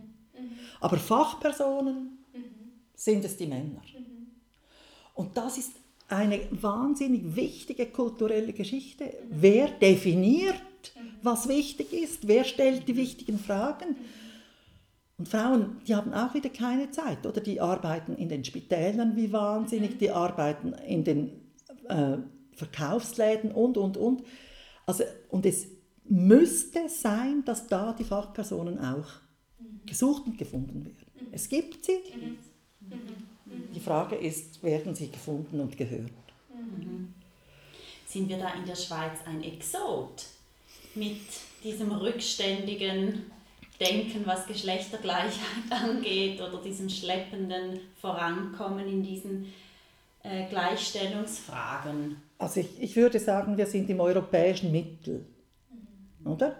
[0.81, 2.18] Aber Fachpersonen
[2.99, 3.81] sind es die Männer.
[5.13, 5.71] Und das ist
[6.07, 9.13] eine wahnsinnig wichtige kulturelle Geschichte.
[9.29, 10.61] Wer definiert,
[11.21, 12.27] was wichtig ist?
[12.27, 13.95] Wer stellt die wichtigen Fragen?
[15.17, 17.41] Und Frauen, die haben auch wieder keine Zeit, oder?
[17.41, 21.41] Die arbeiten in den Spitälern wie wahnsinnig, die arbeiten in den
[21.89, 22.17] äh,
[22.53, 24.23] Verkaufsläden und, und, und.
[24.85, 25.67] Also, und es
[26.05, 29.07] müsste sein, dass da die Fachpersonen auch
[29.85, 31.05] gesucht und gefunden werden.
[31.31, 31.97] Es gibt sie,
[33.73, 36.11] die Frage ist, werden sie gefunden und gehört?
[36.53, 37.13] Mhm.
[38.05, 40.25] Sind wir da in der Schweiz ein Exot
[40.95, 41.21] mit
[41.63, 43.31] diesem rückständigen
[43.79, 49.53] Denken, was Geschlechtergleichheit angeht oder diesem schleppenden Vorankommen in diesen
[50.23, 52.17] äh, Gleichstellungsfragen?
[52.37, 55.25] Also ich, ich würde sagen, wir sind im europäischen Mittel,
[56.19, 56.31] mhm.
[56.31, 56.55] oder?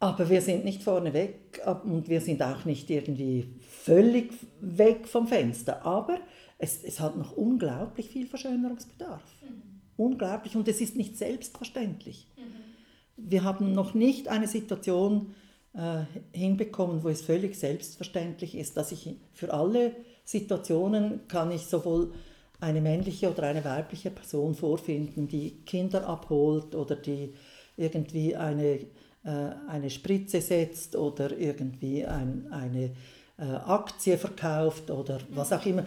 [0.00, 5.28] Aber wir sind nicht vorne weg und wir sind auch nicht irgendwie völlig weg vom
[5.28, 5.84] Fenster.
[5.84, 6.18] Aber
[6.56, 9.22] es, es hat noch unglaublich viel Verschönerungsbedarf.
[9.42, 9.62] Mhm.
[9.98, 10.56] Unglaublich.
[10.56, 12.26] Und es ist nicht selbstverständlich.
[12.38, 13.28] Mhm.
[13.28, 15.34] Wir haben noch nicht eine Situation
[15.74, 22.14] äh, hinbekommen, wo es völlig selbstverständlich ist, dass ich für alle Situationen kann ich sowohl
[22.58, 27.34] eine männliche oder eine weibliche Person vorfinden, die Kinder abholt oder die
[27.76, 28.80] irgendwie eine
[29.22, 32.92] eine Spritze setzt oder irgendwie ein, eine
[33.40, 35.86] äh, Aktie verkauft oder was auch immer.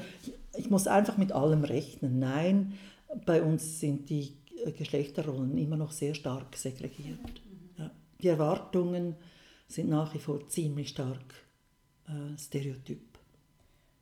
[0.57, 2.19] Ich muss einfach mit allem rechnen.
[2.19, 2.77] Nein,
[3.25, 4.33] bei uns sind die
[4.65, 7.19] äh, Geschlechterrollen immer noch sehr stark segregiert.
[7.77, 7.91] Ja.
[8.21, 9.15] Die Erwartungen
[9.67, 11.33] sind nach wie vor ziemlich stark
[12.07, 13.01] äh, stereotyp.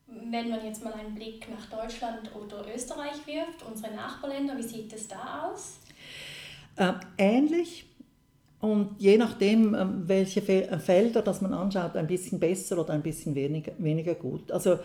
[0.07, 4.91] Wenn man jetzt mal einen Blick nach Deutschland oder Österreich wirft, unsere Nachbarländer, wie sieht
[4.93, 5.79] es da aus?
[6.75, 7.85] Äh, ähnlich.
[8.61, 13.01] Und je nachdem, ähm, welche äh, Felder das man anschaut, ein bisschen besser oder ein
[13.01, 14.51] bisschen weniger, weniger gut.
[14.51, 14.77] Also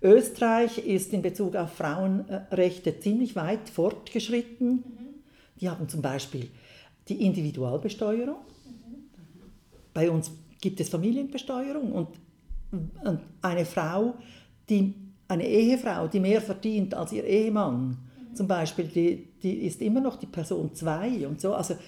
[0.00, 4.68] Österreich ist in Bezug auf Frauenrechte ziemlich weit fortgeschritten.
[4.68, 4.82] Mhm.
[5.60, 6.48] Die haben zum Beispiel
[7.08, 8.36] die Individualbesteuerung.
[8.36, 9.04] Mhm.
[9.92, 12.08] Bei uns gibt es Familienbesteuerung und
[13.42, 14.14] eine Frau,
[14.68, 14.94] die,
[15.28, 18.34] eine Ehefrau, die mehr verdient als ihr Ehemann, mhm.
[18.34, 21.54] zum Beispiel, die, die ist immer noch die Person 2 und so.
[21.54, 21.82] Also also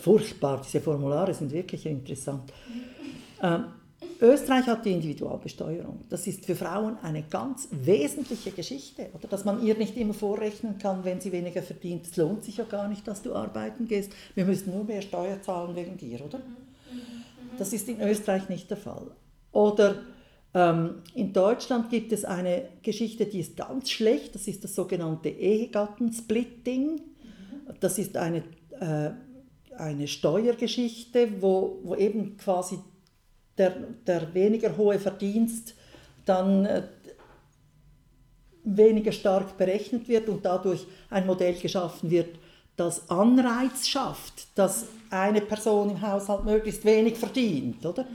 [0.00, 2.52] furchtbar, diese Formulare sind wirklich interessant.
[3.42, 3.64] Ähm,
[4.20, 6.00] Österreich hat die Individualbesteuerung.
[6.08, 9.28] Das ist für Frauen eine ganz wesentliche Geschichte, oder?
[9.28, 12.06] dass man ihr nicht immer vorrechnen kann, wenn sie weniger verdient.
[12.06, 14.12] Es lohnt sich ja gar nicht, dass du arbeiten gehst.
[14.34, 16.40] Wir müssen nur mehr Steuer zahlen wegen dir, oder?
[17.58, 19.10] Das ist in Österreich nicht der Fall.
[19.52, 19.96] Oder
[20.54, 24.34] ähm, in Deutschland gibt es eine Geschichte, die ist ganz schlecht.
[24.34, 27.00] Das ist das sogenannte Ehegattensplitting.
[27.80, 28.44] Das ist eine
[28.80, 29.10] äh,
[29.78, 32.78] eine Steuergeschichte, wo, wo eben quasi
[33.58, 33.70] der,
[34.06, 35.74] der weniger hohe Verdienst
[36.24, 36.82] dann äh,
[38.64, 42.38] weniger stark berechnet wird und dadurch ein Modell geschaffen wird,
[42.76, 48.06] das Anreiz schafft, dass eine Person im Haushalt möglichst wenig verdient, oder?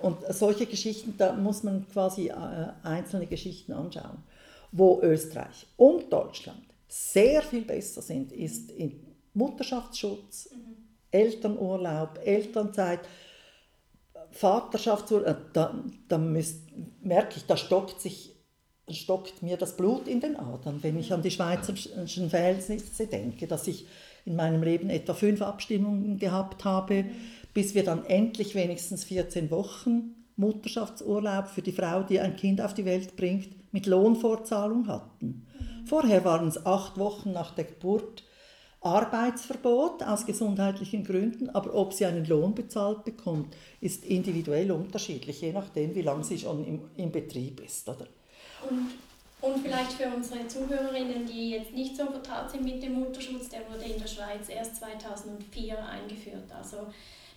[0.00, 2.34] Und solche Geschichten, da muss man quasi äh,
[2.82, 4.18] einzelne Geschichten anschauen.
[4.72, 9.00] Wo Österreich und Deutschland sehr viel besser sind, ist in
[9.34, 10.71] Mutterschaftsschutz, mhm.
[11.12, 13.00] Elternurlaub, Elternzeit,
[14.32, 15.74] Vaterschaftsurlaub, äh, da,
[16.08, 16.62] da müsst,
[17.02, 18.34] merke ich, da stockt, sich,
[18.90, 23.68] stockt mir das Blut in den Adern, wenn ich an die schweizerischen Verhältnisse denke, dass
[23.68, 23.86] ich
[24.24, 27.04] in meinem Leben etwa fünf Abstimmungen gehabt habe,
[27.54, 32.74] bis wir dann endlich wenigstens 14 Wochen Mutterschaftsurlaub für die Frau, die ein Kind auf
[32.74, 35.46] die Welt bringt, mit Lohnfortzahlung hatten.
[35.84, 38.21] Vorher waren es acht Wochen nach der Geburt
[38.82, 45.52] Arbeitsverbot aus gesundheitlichen Gründen, aber ob sie einen Lohn bezahlt bekommt, ist individuell unterschiedlich, je
[45.52, 47.88] nachdem, wie lange sie schon im, im Betrieb ist.
[47.88, 48.06] Oder?
[48.68, 48.90] Und
[49.42, 53.68] Und vielleicht für unsere Zuhörerinnen, die jetzt nicht so vertraut sind mit dem Mutterschutz, der
[53.68, 56.44] wurde in der Schweiz erst 2004 eingeführt.
[56.56, 56.76] Also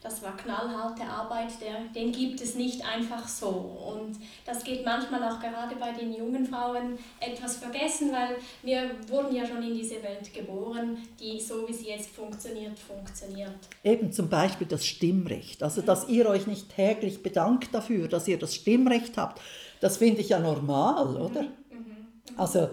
[0.05, 3.47] das war knallharte Arbeit, der, den gibt es nicht einfach so.
[3.49, 9.35] Und das geht manchmal auch gerade bei den jungen Frauen etwas vergessen, weil wir wurden
[9.35, 13.55] ja schon in diese Welt geboren, die so wie sie jetzt funktioniert, funktioniert.
[13.83, 15.63] Eben zum Beispiel das Stimmrecht.
[15.63, 19.41] Also dass ihr euch nicht täglich bedankt dafür, dass ihr das Stimmrecht habt,
[19.81, 21.41] das finde ich ja normal, oder?
[21.41, 21.47] Mhm.
[21.71, 22.37] Mhm.
[22.37, 22.69] Also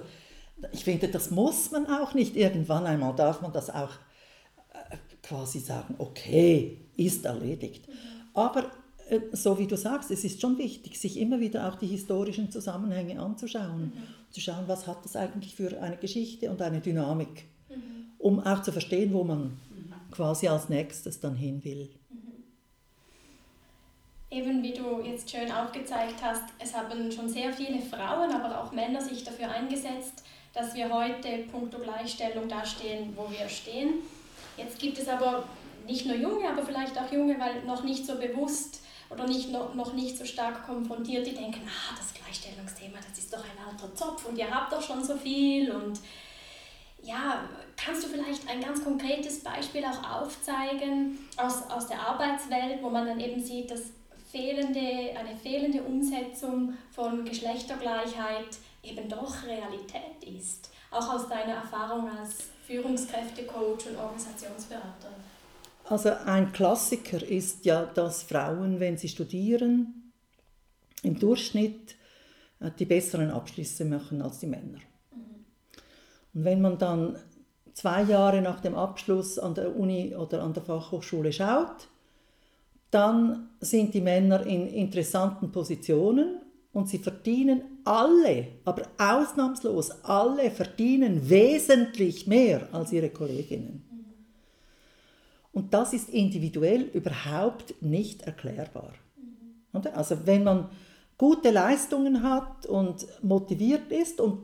[0.70, 2.36] ich finde, das muss man auch nicht.
[2.36, 3.92] Irgendwann einmal darf man das auch
[4.74, 7.88] äh, quasi sagen, okay, ist erledigt.
[8.34, 8.70] Aber
[9.08, 12.50] äh, so wie du sagst, es ist schon wichtig, sich immer wieder auch die historischen
[12.50, 14.32] Zusammenhänge anzuschauen, mhm.
[14.32, 18.06] zu schauen, was hat das eigentlich für eine Geschichte und eine Dynamik, mhm.
[18.18, 19.92] um auch zu verstehen, wo man mhm.
[20.10, 21.90] quasi als nächstes dann hin will.
[22.10, 22.44] Mhm.
[24.30, 28.72] Eben wie du jetzt schön aufgezeigt hast, es haben schon sehr viele Frauen, aber auch
[28.72, 30.24] Männer sich dafür eingesetzt,
[30.54, 33.94] dass wir heute punkto Gleichstellung dastehen, wo wir stehen.
[34.56, 35.44] Jetzt gibt es aber
[35.86, 39.74] nicht nur Junge, aber vielleicht auch Junge, weil noch nicht so bewusst oder nicht, noch,
[39.74, 43.94] noch nicht so stark konfrontiert, die denken, ah, das Gleichstellungsthema, das ist doch ein alter
[43.94, 46.00] Zopf und ihr habt doch schon so viel und
[47.02, 47.44] ja,
[47.76, 53.06] kannst du vielleicht ein ganz konkretes Beispiel auch aufzeigen aus, aus der Arbeitswelt, wo man
[53.06, 53.90] dann eben sieht, dass
[54.30, 62.50] fehlende, eine fehlende Umsetzung von Geschlechtergleichheit eben doch Realität ist, auch aus deiner Erfahrung als
[62.66, 65.10] Führungskräftecoach und Organisationsberater?
[65.92, 70.10] Also ein Klassiker ist ja, dass Frauen, wenn sie studieren,
[71.02, 71.96] im Durchschnitt
[72.60, 74.78] äh, die besseren Abschlüsse machen als die Männer.
[76.32, 77.18] Und wenn man dann
[77.74, 81.88] zwei Jahre nach dem Abschluss an der Uni oder an der Fachhochschule schaut,
[82.90, 86.40] dann sind die Männer in interessanten Positionen
[86.72, 93.91] und sie verdienen alle, aber ausnahmslos alle verdienen wesentlich mehr als ihre Kolleginnen.
[95.52, 98.94] Und das ist individuell überhaupt nicht erklärbar.
[99.16, 99.82] Mhm.
[99.94, 100.70] Also wenn man
[101.18, 104.42] gute Leistungen hat und motiviert ist, und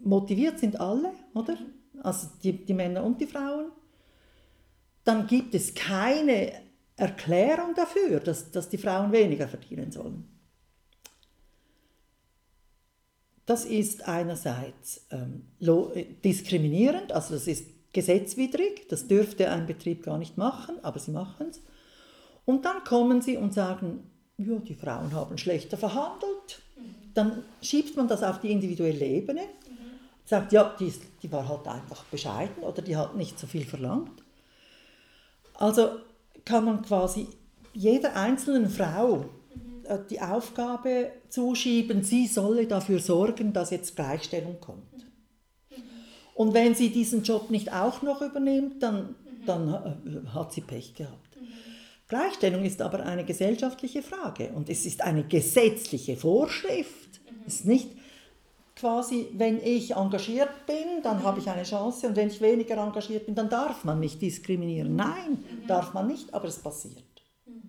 [0.00, 1.56] motiviert sind alle, oder?
[2.02, 3.70] Also die, die Männer und die Frauen,
[5.04, 6.52] dann gibt es keine
[6.96, 10.28] Erklärung dafür, dass, dass die Frauen weniger verdienen sollen.
[13.46, 15.48] Das ist einerseits ähm,
[16.22, 21.48] diskriminierend, also das ist gesetzwidrig, das dürfte ein Betrieb gar nicht machen, aber sie machen
[21.50, 21.60] es.
[22.44, 26.62] Und dann kommen sie und sagen, ja, die Frauen haben schlechter verhandelt.
[27.14, 29.42] Dann schiebt man das auf die individuelle Ebene,
[30.24, 34.22] sagt, ja, die, die war halt einfach bescheiden oder die hat nicht so viel verlangt.
[35.54, 35.90] Also
[36.44, 37.26] kann man quasi
[37.74, 39.26] jeder einzelnen Frau
[39.84, 45.09] äh, die Aufgabe zuschieben, sie solle dafür sorgen, dass jetzt Gleichstellung kommt.
[46.40, 49.44] Und wenn sie diesen Job nicht auch noch übernimmt, dann, mhm.
[49.44, 51.36] dann äh, hat sie Pech gehabt.
[51.38, 51.48] Mhm.
[52.08, 57.20] Gleichstellung ist aber eine gesellschaftliche Frage und es ist eine gesetzliche Vorschrift.
[57.26, 57.42] Mhm.
[57.46, 57.90] Es ist nicht
[58.74, 63.26] quasi, wenn ich engagiert bin, dann habe ich eine Chance und wenn ich weniger engagiert
[63.26, 64.96] bin, dann darf man mich diskriminieren.
[64.96, 67.04] Nein, darf man nicht, aber es passiert.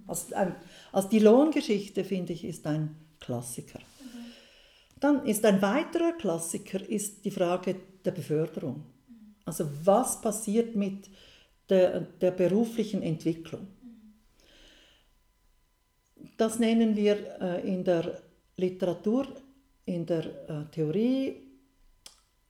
[0.07, 0.55] Also, ein,
[0.93, 3.79] also die Lohngeschichte, finde ich, ist ein Klassiker.
[5.01, 8.83] Dann ist ein weiterer Klassiker ist die Frage der Beförderung.
[9.43, 11.09] Also was passiert mit
[11.67, 13.67] der, der beruflichen Entwicklung?
[16.37, 18.21] Das nennen wir äh, in der
[18.57, 19.27] Literatur,
[19.85, 21.35] in der äh, Theorie,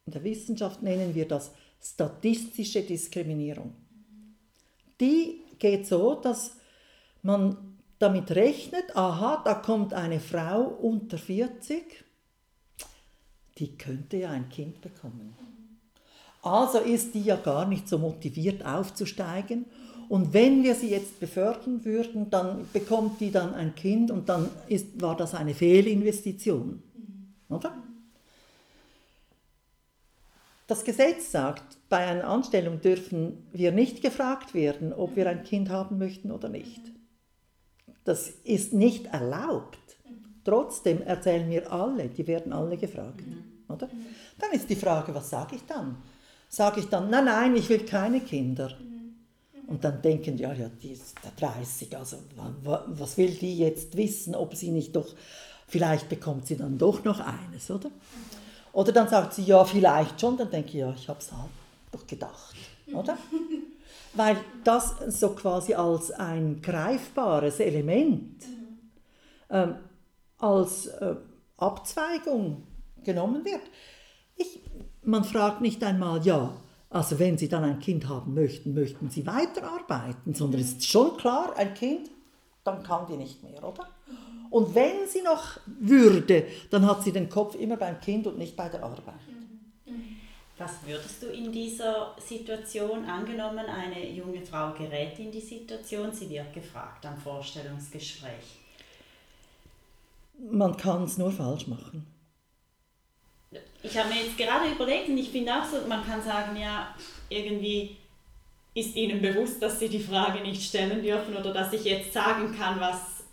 [0.06, 3.74] in der Wissenschaft nennen wir das statistische Diskriminierung.
[5.00, 6.58] Die geht so, dass
[7.22, 12.04] man damit rechnet, aha, da kommt eine Frau unter 40,
[13.62, 15.34] die könnte ja ein Kind bekommen.
[16.42, 19.66] Also ist die ja gar nicht so motiviert aufzusteigen.
[20.10, 24.50] Und wenn wir sie jetzt befördern würden, dann bekommt die dann ein Kind und dann
[24.68, 26.82] ist, war das eine Fehlinvestition.
[27.48, 27.78] Oder?
[30.68, 35.70] Das Gesetz sagt, bei einer Anstellung dürfen wir nicht gefragt werden, ob wir ein Kind
[35.70, 36.82] haben möchten oder nicht.
[38.06, 39.78] Das ist nicht erlaubt.
[40.44, 43.24] Trotzdem erzählen mir alle, die werden alle gefragt.
[43.72, 43.90] Oder?
[44.38, 45.98] Dann ist die Frage, was sage ich dann?
[46.50, 48.72] Sage ich dann, nein, nein, ich will keine Kinder.
[49.68, 52.18] Und dann denken, ja, ja, die ist 30, also
[52.64, 55.08] was will die jetzt wissen, ob sie nicht doch,
[55.68, 57.90] vielleicht bekommt sie dann doch noch eines, oder?
[58.74, 61.50] Oder dann sagt sie, ja, vielleicht schon, dann denke ich, ja, ich habe es halt
[61.92, 62.56] doch gedacht,
[62.94, 63.18] oder?
[64.14, 68.44] Weil das so quasi als ein greifbares Element,
[69.50, 69.76] ähm,
[70.38, 71.16] als äh,
[71.58, 72.64] Abzweigung
[73.04, 73.62] genommen wird.
[74.36, 74.60] Ich,
[75.04, 76.56] man fragt nicht einmal, ja,
[76.90, 81.18] also wenn Sie dann ein Kind haben möchten, möchten Sie weiterarbeiten, sondern es ist schon
[81.18, 82.10] klar, ein Kind,
[82.64, 83.88] dann kann die nicht mehr, oder?
[84.50, 88.56] Und wenn sie noch würde, dann hat sie den Kopf immer beim Kind und nicht
[88.56, 89.16] bei der Arbeit.
[90.58, 96.30] Was würdest du in dieser Situation, angenommen, eine junge Frau gerät in die Situation, sie
[96.30, 98.60] wird gefragt am Vorstellungsgespräch?
[100.52, 102.06] Man kann es nur falsch machen.
[103.84, 106.96] Ich habe mir jetzt gerade überlegt und ich finde auch so, man kann sagen, ja,
[107.30, 107.98] irgendwie
[108.74, 112.56] ist Ihnen bewusst, dass Sie die Frage nicht stellen dürfen oder dass ich jetzt sagen
[112.58, 113.24] kann, was,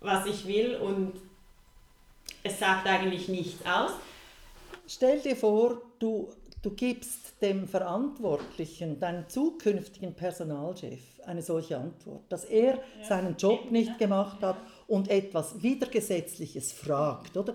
[0.00, 1.14] was ich will und
[2.42, 3.92] es sagt eigentlich nichts aus.
[4.86, 6.30] Stell dir vor, du,
[6.62, 13.70] du gibst dem Verantwortlichen, deinem zukünftigen Personalchef, eine solche Antwort, dass er ja, seinen Job
[13.70, 14.56] nicht gemacht hat
[14.86, 17.54] und etwas Widergesetzliches fragt, oder?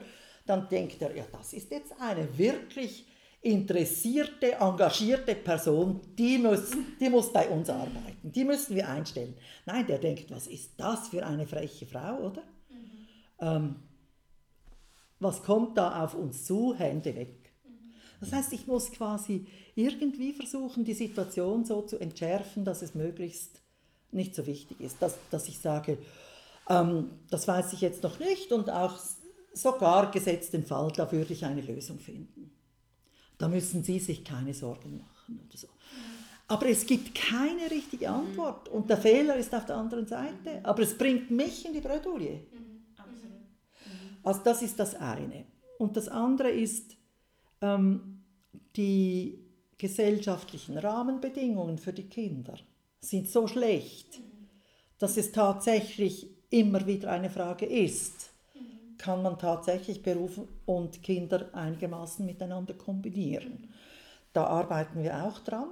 [0.50, 3.06] Dann denkt er, ja, das ist jetzt eine wirklich
[3.40, 9.36] interessierte, engagierte Person, die muss, die muss bei uns arbeiten, die müssen wir einstellen.
[9.68, 12.42] Nein, der denkt, was ist das für eine freche Frau, oder?
[12.68, 13.08] Mhm.
[13.40, 13.76] Ähm,
[15.20, 16.74] was kommt da auf uns zu?
[16.74, 17.54] Hände weg.
[18.20, 19.46] Das heißt, ich muss quasi
[19.76, 23.62] irgendwie versuchen, die Situation so zu entschärfen, dass es möglichst
[24.12, 26.00] nicht so wichtig ist, dass, dass ich sage,
[26.68, 28.98] ähm, das weiß ich jetzt noch nicht und auch
[29.54, 32.52] sogar gesetzt den Fall, da würde ich eine Lösung finden.
[33.38, 35.68] Da müssen Sie sich keine Sorgen machen oder so.
[36.48, 40.60] Aber es gibt keine richtige Antwort und der Fehler ist auf der anderen Seite.
[40.64, 42.42] Aber es bringt mich in die Bredouille.
[44.24, 45.46] Also das ist das eine.
[45.78, 46.98] Und das andere ist
[47.62, 48.24] ähm,
[48.76, 49.46] die
[49.78, 52.58] gesellschaftlichen Rahmenbedingungen für die Kinder
[53.00, 54.20] sind so schlecht,
[54.98, 58.32] dass es tatsächlich immer wieder eine Frage ist
[59.00, 63.70] kann man tatsächlich Beruf und Kinder einigermaßen miteinander kombinieren.
[64.34, 65.70] Da arbeiten wir auch dran.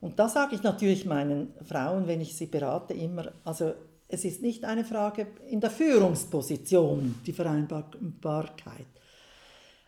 [0.00, 3.74] Und da sage ich natürlich meinen Frauen, wenn ich sie berate, immer, also
[4.08, 8.86] es ist nicht eine Frage in der Führungsposition, die Vereinbarkeit.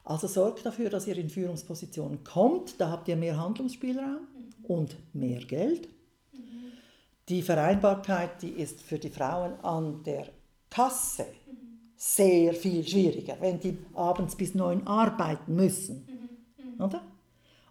[0.05, 4.27] Also sorgt dafür, dass ihr in Führungspositionen kommt, da habt ihr mehr Handlungsspielraum
[4.65, 5.89] und mehr Geld.
[7.29, 10.27] Die Vereinbarkeit, die ist für die Frauen an der
[10.69, 11.27] Kasse
[12.03, 16.07] sehr viel schwieriger, wenn die abends bis neun arbeiten müssen.
[16.57, 16.83] Mhm.
[16.83, 17.03] Oder?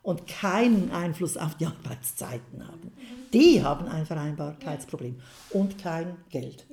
[0.03, 2.91] Und keinen Einfluss auf die Arbeitszeiten haben.
[2.95, 3.31] Mhm.
[3.33, 5.19] Die haben ein Vereinbarkeitsproblem
[5.49, 6.67] und kein Geld.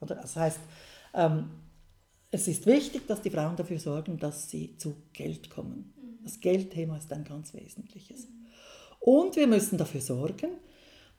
[0.00, 0.14] Oder?
[0.14, 0.58] Das heißt,
[1.12, 1.50] ähm,
[2.30, 5.92] es ist wichtig, dass die Frauen dafür sorgen, dass sie zu Geld kommen.
[6.00, 6.24] Mhm.
[6.24, 8.26] Das Geldthema ist ein ganz wesentliches.
[9.00, 10.48] Und wir müssen dafür sorgen,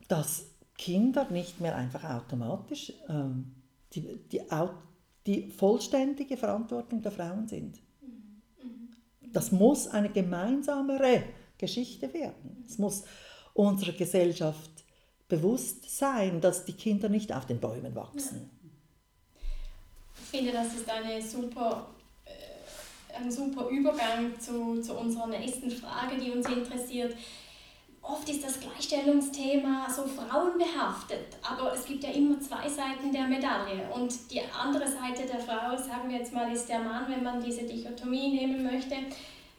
[0.08, 3.52] dass Kinder nicht mehr einfach automatisch ähm,
[3.94, 4.42] die, die,
[5.28, 7.80] die vollständige Verantwortung der Frauen sind.
[9.34, 11.24] Das muss eine gemeinsamere
[11.58, 12.64] Geschichte werden.
[12.66, 13.04] Es muss
[13.54, 14.72] unserer Gesellschaft
[15.28, 18.50] bewusst sein, dass die Kinder nicht auf den Bäumen wachsen.
[20.16, 21.90] Ich finde, das ist eine super,
[22.26, 27.16] äh, ein super Übergang zu, zu unserer nächsten Frage, die uns interessiert
[28.08, 33.90] oft ist das Gleichstellungsthema so frauenbehaftet, aber es gibt ja immer zwei Seiten der Medaille.
[33.94, 37.44] Und die andere Seite der Frau, sagen wir jetzt mal, ist der Mann, wenn man
[37.44, 38.96] diese Dichotomie nehmen möchte.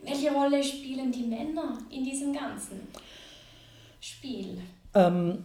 [0.02, 2.80] Welche Rolle spielen die Männer in diesem ganzen
[4.00, 4.58] Spiel?
[4.94, 5.44] Ähm,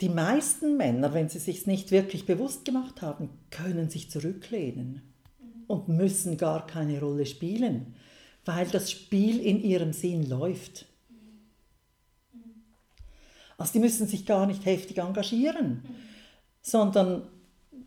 [0.00, 5.02] die meisten Männer, wenn sie sich nicht wirklich bewusst gemacht haben, können sich zurücklehnen
[5.40, 5.64] mhm.
[5.66, 7.94] und müssen gar keine Rolle spielen,
[8.44, 10.86] weil das Spiel in ihrem Sinn läuft.
[13.56, 15.94] Also die müssen sich gar nicht heftig engagieren, mhm.
[16.62, 17.22] sondern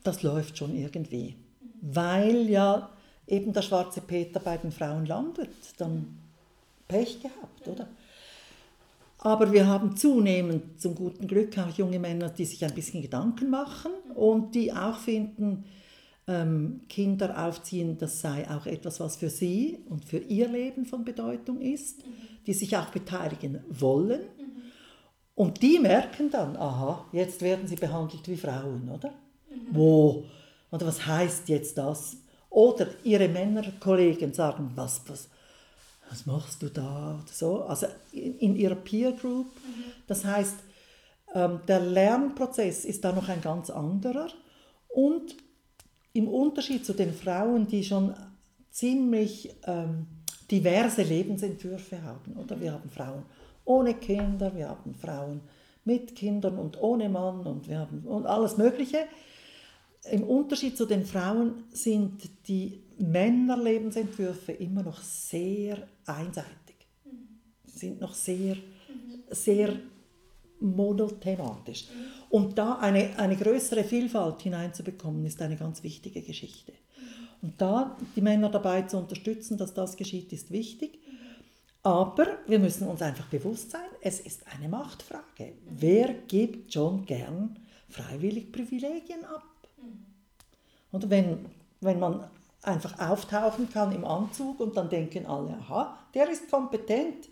[0.04, 1.36] das läuft schon irgendwie.
[1.36, 1.96] Mhm.
[1.96, 2.90] Weil ja
[3.28, 6.18] eben der schwarze Peter bei den Frauen landet, dann
[6.88, 7.88] Pech gehabt, oder?
[9.20, 13.50] Aber wir haben zunehmend zum guten Glück auch junge Männer, die sich ein bisschen Gedanken
[13.50, 15.66] machen und die auch finden,
[16.28, 21.04] ähm, Kinder aufziehen, das sei auch etwas, was für sie und für ihr Leben von
[21.04, 22.04] Bedeutung ist,
[22.46, 24.22] die sich auch beteiligen wollen
[25.38, 29.10] und die merken dann, aha, jetzt werden sie behandelt wie Frauen, oder?
[29.52, 29.68] Mhm.
[29.70, 30.26] Wo?
[30.72, 32.18] Oder was heißt jetzt das?
[32.50, 35.30] Oder ihre Männerkollegen sagen, was, was,
[36.10, 37.20] was machst du da?
[37.22, 37.62] Oder so.
[37.62, 39.46] Also in, ihrer Peer Group.
[39.46, 39.84] Mhm.
[40.08, 40.56] Das heißt,
[41.36, 44.30] ähm, der Lernprozess ist da noch ein ganz anderer.
[44.88, 45.36] Und
[46.14, 48.16] im Unterschied zu den Frauen, die schon
[48.72, 50.08] ziemlich ähm,
[50.50, 52.60] diverse Lebensentwürfe haben, oder?
[52.60, 53.24] Wir haben Frauen
[53.68, 55.42] ohne Kinder, wir haben Frauen
[55.84, 59.00] mit Kindern und ohne Mann und wir haben und alles Mögliche.
[60.12, 66.76] Im Unterschied zu den Frauen sind die Männerlebensentwürfe immer noch sehr einseitig,
[67.66, 68.56] sind noch sehr,
[69.30, 69.74] sehr
[70.60, 71.88] monothematisch.
[72.30, 76.74] Und da eine, eine größere Vielfalt hineinzubekommen, ist eine ganz wichtige Geschichte.
[77.42, 81.00] Und da die Männer dabei zu unterstützen, dass das geschieht, ist wichtig.
[81.88, 85.54] Aber wir müssen uns einfach bewusst sein, es ist eine Machtfrage.
[85.70, 87.58] Wer gibt schon gern
[87.88, 89.46] freiwillig Privilegien ab?
[90.92, 91.46] Und wenn,
[91.80, 92.30] wenn man
[92.62, 97.30] einfach auftauchen kann im Anzug und dann denken alle, aha, der ist kompetent.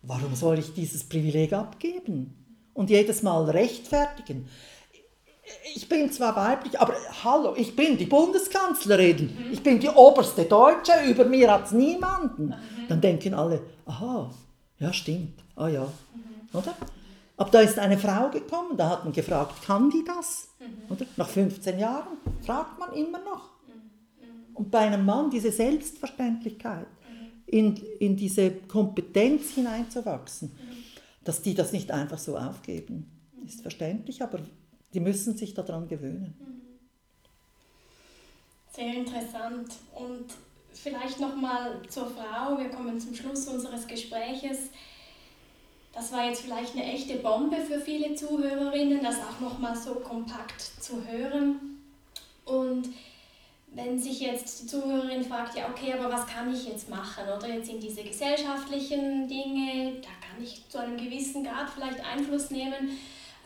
[0.00, 2.62] Warum soll ich dieses Privileg abgeben?
[2.72, 4.48] Und jedes Mal rechtfertigen
[5.74, 6.94] ich bin zwar weiblich, aber
[7.24, 9.52] hallo, ich bin die Bundeskanzlerin, mhm.
[9.52, 12.46] ich bin die oberste Deutsche, über mir hat es niemanden.
[12.46, 12.88] Mhm.
[12.88, 14.30] Dann denken alle, aha,
[14.78, 16.58] ja stimmt, ah ja, mhm.
[16.58, 16.74] oder?
[17.36, 20.48] Aber da ist eine Frau gekommen, da hat man gefragt, kann die das?
[20.90, 21.06] Oder?
[21.16, 23.50] Nach 15 Jahren fragt man immer noch.
[24.52, 26.86] Und bei einem Mann diese Selbstverständlichkeit,
[27.46, 30.52] in, in diese Kompetenz hineinzuwachsen,
[31.24, 33.10] dass die das nicht einfach so aufgeben,
[33.46, 34.40] ist verständlich, aber
[34.92, 36.34] die müssen sich daran gewöhnen.
[38.72, 39.72] Sehr interessant.
[39.94, 40.26] Und
[40.72, 42.58] vielleicht nochmal zur Frau.
[42.58, 44.70] Wir kommen zum Schluss unseres Gespräches.
[45.92, 50.60] Das war jetzt vielleicht eine echte Bombe für viele Zuhörerinnen, das auch nochmal so kompakt
[50.60, 51.78] zu hören.
[52.44, 52.88] Und
[53.72, 57.24] wenn sich jetzt die Zuhörerin fragt, ja okay, aber was kann ich jetzt machen?
[57.36, 62.50] Oder jetzt sind diese gesellschaftlichen Dinge, da kann ich zu einem gewissen Grad vielleicht Einfluss
[62.50, 62.98] nehmen.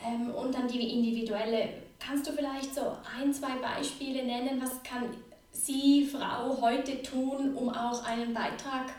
[0.05, 1.69] Ähm, und dann die individuelle.
[1.99, 2.83] Kannst du vielleicht so
[3.19, 4.61] ein, zwei Beispiele nennen?
[4.61, 5.05] Was kann
[5.53, 8.93] sie, Frau, heute tun, um auch einen Beitrag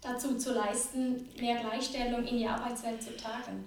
[0.00, 3.64] dazu zu leisten, mehr Gleichstellung in die Arbeitswelt zu tragen?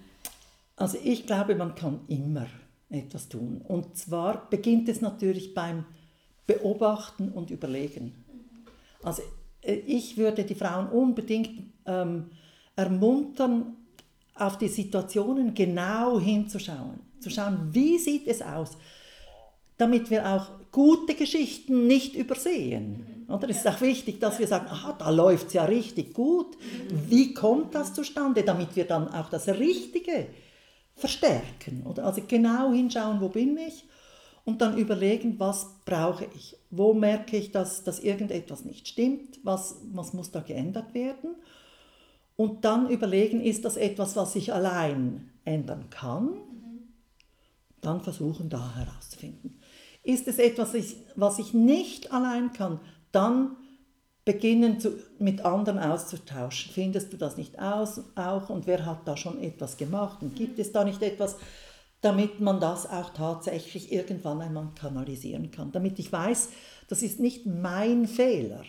[0.76, 2.48] Also ich glaube, man kann immer
[2.90, 3.62] etwas tun.
[3.68, 5.86] Und zwar beginnt es natürlich beim
[6.48, 8.26] Beobachten und Überlegen.
[9.04, 9.22] Also
[9.62, 11.52] äh, ich würde die Frauen unbedingt
[11.86, 12.32] ähm,
[12.76, 13.76] ermuntern,
[14.40, 17.00] auf die Situationen genau hinzuschauen.
[17.20, 18.78] Zu schauen, wie sieht es aus,
[19.78, 23.26] damit wir auch gute Geschichten nicht übersehen.
[23.28, 23.50] Oder?
[23.50, 26.58] Es ist auch wichtig, dass wir sagen, aha, da läuft es ja richtig gut.
[26.90, 30.28] Wie kommt das zustande, damit wir dann auch das Richtige
[30.96, 31.84] verstärken.
[31.88, 32.06] Oder?
[32.06, 33.86] Also genau hinschauen, wo bin ich
[34.46, 36.58] und dann überlegen, was brauche ich.
[36.70, 41.36] Wo merke ich, dass, dass irgendetwas nicht stimmt, was, was muss da geändert werden
[42.40, 46.38] und dann überlegen, ist das etwas, was ich allein ändern kann?
[47.82, 49.60] Dann versuchen da herauszufinden.
[50.04, 50.74] Ist es etwas,
[51.18, 52.80] was ich nicht allein kann?
[53.12, 53.58] Dann
[54.24, 56.72] beginnen zu, mit anderen auszutauschen.
[56.72, 60.22] Findest du das nicht aus, auch und wer hat da schon etwas gemacht?
[60.22, 61.36] Und gibt es da nicht etwas,
[62.00, 65.74] damit man das auch tatsächlich irgendwann einmal kanalisieren kann?
[65.74, 66.52] Damit ich weiß,
[66.88, 68.64] das ist nicht mein Fehler,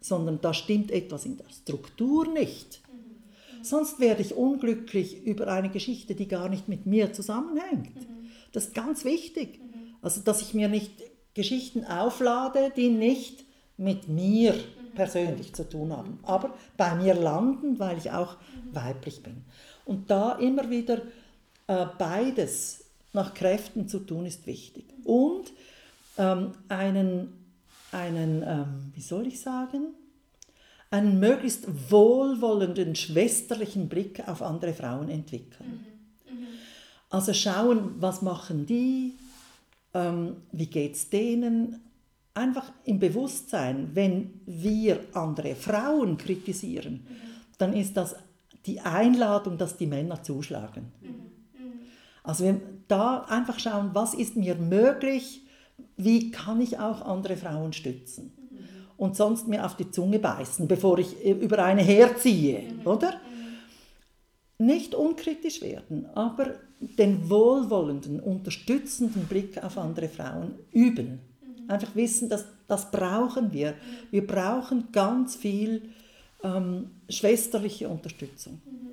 [0.00, 2.82] sondern da stimmt etwas in der Struktur nicht.
[3.62, 7.94] Sonst werde ich unglücklich über eine Geschichte, die gar nicht mit mir zusammenhängt.
[7.96, 8.30] Mhm.
[8.52, 9.60] Das ist ganz wichtig.
[9.60, 9.94] Mhm.
[10.02, 10.92] Also, dass ich mir nicht
[11.34, 13.44] Geschichten auflade, die nicht
[13.76, 14.94] mit mir mhm.
[14.94, 18.74] persönlich zu tun haben, aber bei mir landen, weil ich auch mhm.
[18.74, 19.44] weiblich bin.
[19.84, 21.02] Und da immer wieder
[21.66, 24.84] äh, beides nach Kräften zu tun, ist wichtig.
[25.04, 25.52] Und
[26.18, 27.32] ähm, einen,
[27.92, 29.94] einen ähm, wie soll ich sagen,
[30.90, 35.86] einen möglichst wohlwollenden, schwesterlichen Blick auf andere Frauen entwickeln.
[36.28, 36.38] Mhm.
[36.38, 36.46] Mhm.
[37.08, 39.14] Also schauen, was machen die,
[39.94, 41.80] ähm, wie geht es denen.
[42.34, 47.16] Einfach im Bewusstsein, wenn wir andere Frauen kritisieren, mhm.
[47.58, 48.16] dann ist das
[48.66, 50.92] die Einladung, dass die Männer zuschlagen.
[51.00, 51.08] Mhm.
[51.08, 51.72] Mhm.
[52.24, 55.42] Also wir da einfach schauen, was ist mir möglich,
[55.96, 58.32] wie kann ich auch andere Frauen stützen
[59.00, 62.86] und sonst mir auf die Zunge beißen, bevor ich äh, über eine herziehe, mhm.
[62.86, 63.18] oder?
[64.58, 71.18] Nicht unkritisch werden, aber den wohlwollenden, unterstützenden Blick auf andere Frauen üben.
[71.40, 71.70] Mhm.
[71.70, 73.74] Einfach wissen, dass das brauchen wir.
[74.10, 75.88] Wir brauchen ganz viel
[76.44, 78.60] ähm, schwesterliche Unterstützung.
[78.66, 78.90] Mhm.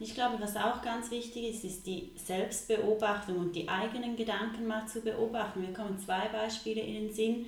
[0.00, 4.84] Ich glaube, was auch ganz wichtig ist, ist die Selbstbeobachtung und die eigenen Gedanken mal
[4.88, 5.60] zu beobachten.
[5.60, 7.46] Mir kommen zwei Beispiele in den Sinn.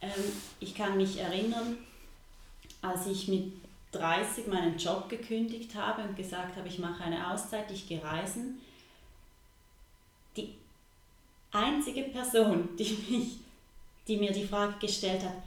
[0.00, 1.78] Ähm, ich kann mich erinnern,
[2.82, 3.52] als ich mit
[3.92, 8.60] 30 meinen Job gekündigt habe und gesagt habe, ich mache eine Auszeit, ich gehe reisen.
[10.36, 10.54] Die
[11.52, 13.38] einzige Person, die, mich,
[14.06, 15.42] die mir die Frage gestellt hat,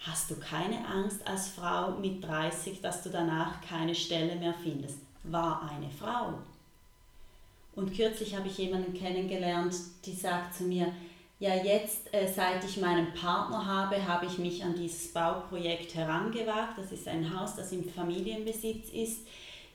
[0.00, 4.98] hast du keine Angst als Frau mit 30, dass du danach keine Stelle mehr findest,
[5.24, 6.34] war eine Frau.
[7.74, 9.74] Und kürzlich habe ich jemanden kennengelernt,
[10.04, 10.92] die sagt zu mir,
[11.38, 16.76] ja jetzt, äh, seit ich meinen Partner habe, habe ich mich an dieses Bauprojekt herangewagt.
[16.76, 19.26] Das ist ein Haus, das im Familienbesitz ist.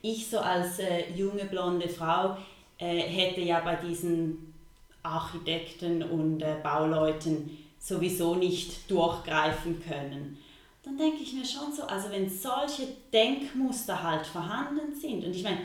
[0.02, 2.38] Ich so als äh, junge blonde Frau
[2.78, 4.54] äh, hätte ja bei diesen
[5.02, 10.38] Architekten und äh, Bauleuten sowieso nicht durchgreifen können.
[10.84, 15.44] Dann denke ich mir schon so, also wenn solche Denkmuster halt vorhanden sind, und ich
[15.44, 15.60] meine,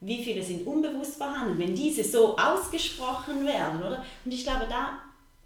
[0.00, 4.04] wie viele sind unbewusst vorhanden, wenn diese so ausgesprochen werden, oder?
[4.24, 4.98] Und ich glaube, da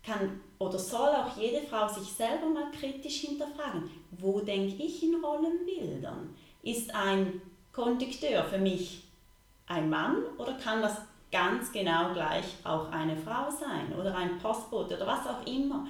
[0.05, 5.23] kann oder soll auch jede Frau sich selber mal kritisch hinterfragen, wo denke ich in
[5.23, 6.35] Rollenbildern?
[6.63, 7.41] Ist ein
[7.73, 9.05] Kondukteur für mich
[9.67, 10.97] ein Mann oder kann das
[11.31, 15.87] ganz genau gleich auch eine Frau sein oder ein Postbote oder was auch immer?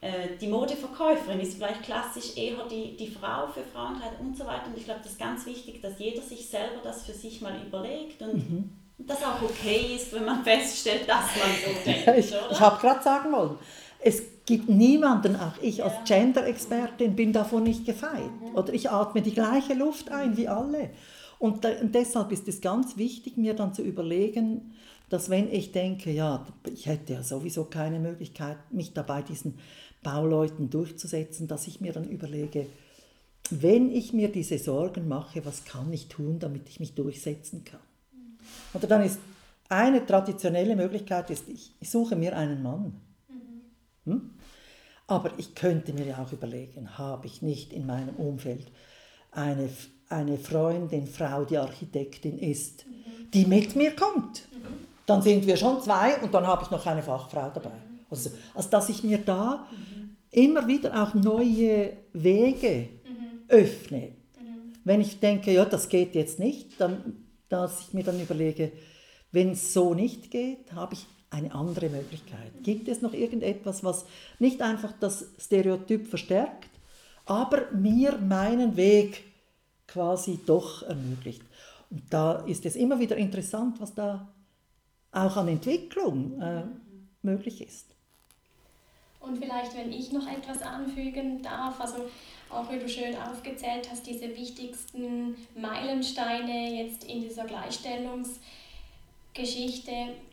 [0.00, 4.66] Äh, die Modeverkäuferin ist vielleicht klassisch eher die, die Frau für Frauenkleider und so weiter.
[4.66, 7.58] Und ich glaube, das ist ganz wichtig, dass jeder sich selber das für sich mal
[7.66, 8.83] überlegt und mhm.
[9.06, 12.18] Das auch okay ist, wenn man feststellt, dass man so denkt.
[12.18, 13.58] ich ich habe gerade sagen wollen,
[14.00, 18.30] es gibt niemanden, auch ich als Gender-Expertin bin davon nicht gefeit.
[18.40, 18.54] Mhm.
[18.54, 20.90] Oder ich atme die gleiche Luft ein wie alle.
[21.38, 24.74] Und, da, und deshalb ist es ganz wichtig, mir dann zu überlegen,
[25.08, 29.58] dass wenn ich denke, ja, ich hätte ja sowieso keine Möglichkeit, mich dabei diesen
[30.02, 32.66] Bauleuten durchzusetzen, dass ich mir dann überlege,
[33.50, 37.80] wenn ich mir diese Sorgen mache, was kann ich tun, damit ich mich durchsetzen kann?
[38.74, 39.18] Oder dann ist
[39.68, 43.00] eine traditionelle Möglichkeit, ist, ich, suche mir einen Mann.
[44.04, 44.30] Hm?
[45.06, 48.70] Aber ich könnte mir ja auch überlegen, habe ich nicht in meinem Umfeld
[49.30, 49.68] eine,
[50.08, 52.84] eine Freundin, Frau, die Architektin ist,
[53.32, 54.48] die mit mir kommt?
[55.06, 57.72] Dann sind wir schon zwei und dann habe ich noch eine Fachfrau dabei.
[58.10, 59.66] Also, also dass ich mir da
[60.30, 63.42] immer wieder auch neue Wege mhm.
[63.48, 64.12] öffne.
[64.40, 64.72] Mhm.
[64.84, 68.72] Wenn ich denke, ja, das geht jetzt nicht, dann, dass ich mir dann überlege,
[69.32, 72.52] wenn es so nicht geht, habe ich eine andere Möglichkeit.
[72.62, 74.06] Gibt es noch irgendetwas, was
[74.38, 76.70] nicht einfach das Stereotyp verstärkt,
[77.26, 79.24] aber mir meinen Weg
[79.88, 81.42] quasi doch ermöglicht?
[81.90, 84.28] Und da ist es immer wieder interessant, was da
[85.10, 86.64] auch an Entwicklung äh,
[87.22, 87.86] möglich ist.
[89.20, 91.96] Und vielleicht, wenn ich noch etwas anfügen darf, also
[92.54, 98.40] auch wie du schön aufgezählt hast, diese wichtigsten Meilensteine jetzt in dieser Gleichstellungsgeschichte.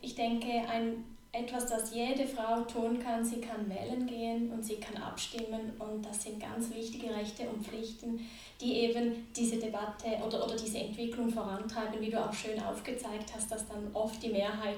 [0.00, 4.76] Ich denke, ein, etwas, das jede Frau tun kann, sie kann wählen gehen und sie
[4.76, 8.20] kann abstimmen und das sind ganz wichtige Rechte und Pflichten,
[8.60, 13.50] die eben diese Debatte oder, oder diese Entwicklung vorantreiben, wie du auch schön aufgezeigt hast,
[13.50, 14.76] dass dann oft die Mehrheit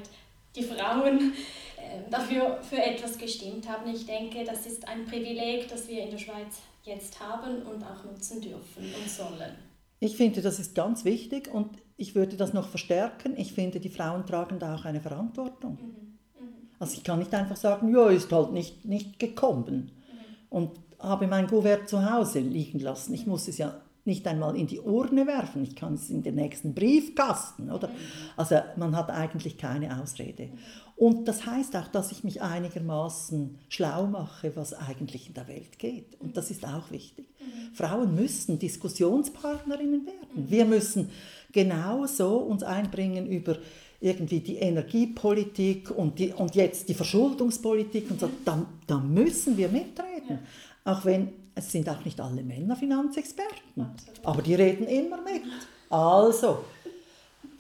[0.55, 1.33] die Frauen
[1.77, 3.93] äh, dafür für etwas gestimmt haben.
[3.93, 8.05] Ich denke, das ist ein Privileg, das wir in der Schweiz jetzt haben und auch
[8.05, 9.55] nutzen dürfen und sollen.
[10.01, 13.35] Ich finde, das ist ganz wichtig und ich würde das noch verstärken.
[13.37, 15.79] Ich finde, die Frauen tragen da auch eine Verantwortung.
[15.81, 16.45] Mhm.
[16.45, 16.55] Mhm.
[16.79, 20.47] Also ich kann nicht einfach sagen, ja, ist halt nicht, nicht gekommen mhm.
[20.51, 23.15] und habe mein Gouvert zu Hause liegen lassen.
[23.15, 26.35] Ich muss es ja nicht einmal in die Urne werfen, ich kann es in den
[26.35, 27.89] nächsten Briefkasten, oder?
[28.37, 30.51] Also man hat eigentlich keine Ausrede.
[30.97, 35.79] Und das heißt auch, dass ich mich einigermaßen schlau mache, was eigentlich in der Welt
[35.79, 36.21] geht.
[36.21, 37.27] Und das ist auch wichtig.
[37.75, 40.51] Frauen müssen Diskussionspartnerinnen werden.
[40.51, 41.11] Wir müssen
[41.51, 43.57] genauso uns einbringen über
[44.01, 48.31] irgendwie die Energiepolitik und, die, und jetzt die Verschuldungspolitik und so.
[48.45, 50.41] Da, da müssen wir mitreden.
[50.85, 54.27] Auch wenn es sind auch nicht alle Männer Finanzexperten, Absolut.
[54.27, 55.43] aber die reden immer mit.
[55.89, 56.65] Also,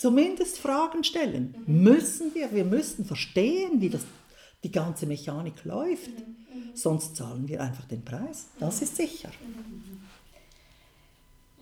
[0.05, 1.83] zumindest Fragen stellen mhm.
[1.83, 2.53] müssen wir.
[2.53, 4.03] Wir müssen verstehen, wie das,
[4.63, 6.11] die ganze Mechanik läuft.
[6.11, 6.37] Mhm.
[6.53, 6.77] Mhm.
[6.77, 8.49] Sonst zahlen wir einfach den Preis.
[8.61, 9.31] Das ist sicher.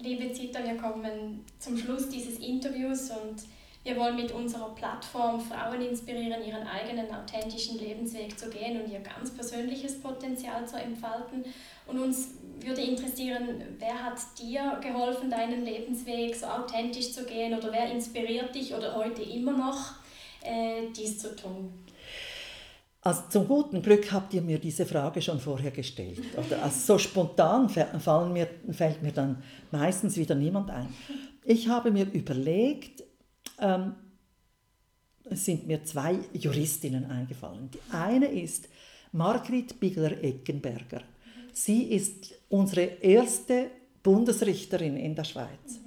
[0.01, 3.45] Liebe Zita, wir kommen zum Schluss dieses Interviews und
[3.85, 9.01] wir wollen mit unserer Plattform Frauen inspirieren, ihren eigenen authentischen Lebensweg zu gehen und ihr
[9.01, 11.45] ganz persönliches Potenzial zu entfalten.
[11.89, 17.73] Und uns würde interessieren, wer hat dir geholfen, deinen Lebensweg so authentisch zu gehen oder
[17.73, 19.95] wer inspiriert dich oder heute immer noch,
[20.43, 21.73] äh, dies zu tun?
[23.05, 26.23] Also zum guten Glück habt ihr mir diese Frage schon vorher gestellt.
[26.37, 30.89] Oder also so spontan fallen mir, fällt mir dann meistens wieder niemand ein.
[31.45, 33.03] Ich habe mir überlegt,
[33.59, 33.95] ähm,
[35.31, 37.71] sind mir zwei Juristinnen eingefallen.
[37.73, 38.69] Die eine ist
[39.13, 41.03] Margrit Bigler-Eckenberger.
[41.53, 43.71] Sie ist unsere erste
[44.03, 45.81] Bundesrichterin in der Schweiz.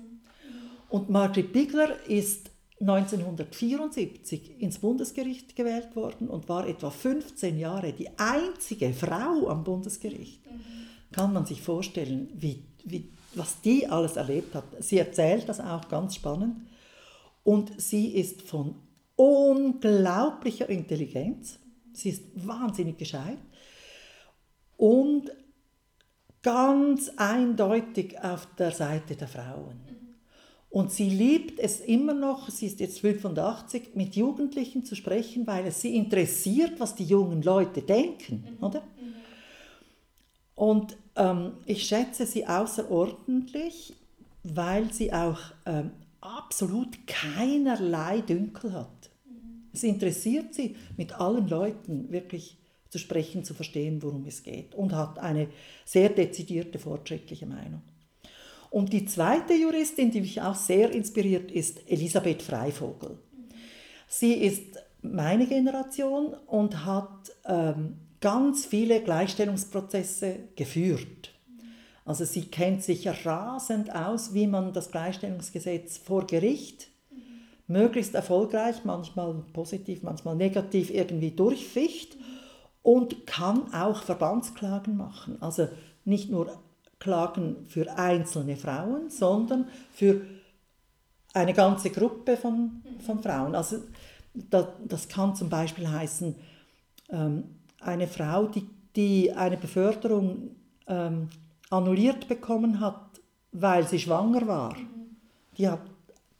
[0.89, 8.09] Und Margrit Bigler ist 1974 ins Bundesgericht gewählt worden und war etwa 15 Jahre die
[8.17, 10.41] einzige Frau am Bundesgericht.
[11.11, 14.65] Kann man sich vorstellen, wie, wie, was die alles erlebt hat.
[14.79, 16.57] Sie erzählt das auch ganz spannend.
[17.45, 18.75] Und sie ist von
[19.15, 21.59] unglaublicher Intelligenz.
[21.93, 23.37] Sie ist wahnsinnig gescheit
[24.75, 25.31] und
[26.41, 29.79] ganz eindeutig auf der Seite der Frauen.
[30.69, 35.67] Und sie liebt es immer noch, sie ist jetzt 85, mit Jugendlichen zu sprechen, weil
[35.67, 38.63] es sie interessiert, was die jungen Leute denken, mhm.
[38.65, 38.83] oder?
[40.55, 43.93] Und ähm, ich schätze sie außerordentlich,
[44.43, 45.91] weil sie auch ähm,
[46.25, 49.09] absolut keinerlei Dünkel hat.
[49.73, 52.57] Es interessiert sie, mit allen Leuten wirklich
[52.89, 55.49] zu sprechen, zu verstehen, worum es geht und hat eine
[55.83, 57.81] sehr dezidierte, fortschrittliche Meinung.
[58.69, 63.17] Und die zweite Juristin, die mich auch sehr inspiriert, ist Elisabeth Freivogel.
[64.07, 71.34] Sie ist meine Generation und hat ähm, ganz viele Gleichstellungsprozesse geführt.
[72.05, 76.87] Also sie kennt sich rasend aus, wie man das Gleichstellungsgesetz vor Gericht
[77.67, 82.15] möglichst erfolgreich, manchmal positiv, manchmal negativ irgendwie durchficht
[82.83, 85.41] und kann auch Verbandsklagen machen.
[85.41, 85.67] Also
[86.03, 86.59] nicht nur
[86.99, 90.21] Klagen für einzelne Frauen, sondern für
[91.33, 93.55] eine ganze Gruppe von, von Frauen.
[93.55, 93.77] Also
[94.33, 96.35] das, das kann zum Beispiel heißen,
[97.09, 97.43] ähm,
[97.79, 100.51] eine Frau, die, die eine Beförderung
[100.87, 101.29] ähm,
[101.69, 104.75] annulliert bekommen hat, weil sie schwanger war,
[105.57, 105.81] die hat,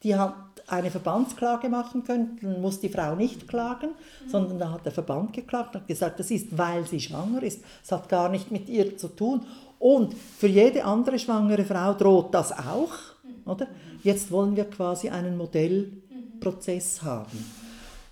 [0.04, 0.36] die hat
[0.68, 4.30] eine Verbandsklage machen können, dann muss die Frau nicht klagen, mhm.
[4.30, 7.64] sondern da hat der Verband geklagt und hat gesagt, das ist, weil sie schwanger ist.
[7.84, 9.46] Es hat gar nicht mit ihr zu tun.
[9.78, 12.94] Und für jede andere schwangere Frau droht das auch.
[13.24, 13.52] Mhm.
[13.52, 13.68] Oder?
[14.04, 17.46] Jetzt wollen wir quasi einen Modellprozess haben.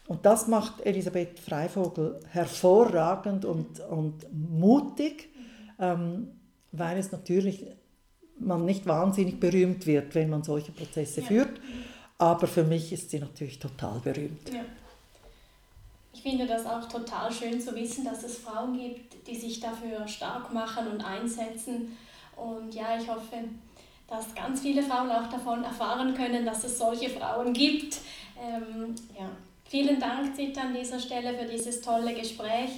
[0.08, 5.30] Und das macht Elisabeth Freivogel hervorragend und, und mutig,
[5.80, 6.28] ähm,
[6.74, 7.66] weil es natürlich
[8.40, 11.28] man nicht wahnsinnig berühmt wird, wenn man solche Prozesse ja.
[11.28, 11.62] führt.
[12.18, 14.50] Aber für mich ist sie natürlich total berühmt.
[14.52, 14.62] Ja.
[16.14, 20.08] Ich finde das auch total schön zu wissen, dass es Frauen gibt, die sich dafür
[20.08, 21.98] stark machen und einsetzen.
[22.36, 23.38] Und ja, ich hoffe,
[24.08, 27.98] dass ganz viele Frauen auch davon erfahren können, dass es solche Frauen gibt.
[28.40, 29.30] Ähm, ja.
[29.66, 32.70] Vielen Dank, Zita, an dieser Stelle für dieses tolle Gespräch.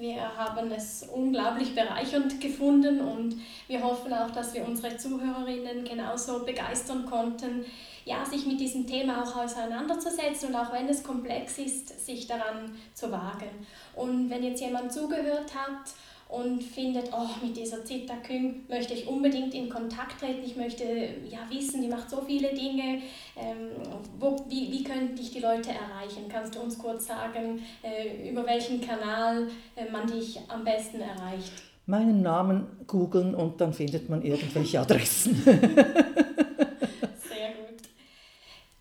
[0.00, 3.36] Wir haben es unglaublich bereichernd gefunden und
[3.68, 7.66] wir hoffen auch, dass wir unsere Zuhörerinnen genauso begeistern konnten,
[8.06, 12.74] ja, sich mit diesem Thema auch auseinanderzusetzen und auch wenn es komplex ist, sich daran
[12.94, 13.66] zu wagen.
[13.94, 15.92] Und wenn jetzt jemand zugehört hat
[16.30, 20.84] und findet, oh, mit dieser Zita Küng möchte ich unbedingt in Kontakt treten, ich möchte
[21.28, 23.02] ja wissen, die macht so viele Dinge,
[23.36, 23.70] ähm,
[24.18, 26.28] wo, wie, wie könnte ich die Leute erreichen?
[26.30, 31.52] Kannst du uns kurz sagen, äh, über welchen Kanal äh, man dich am besten erreicht?
[31.86, 35.42] Meinen Namen googeln und dann findet man irgendwelche Adressen.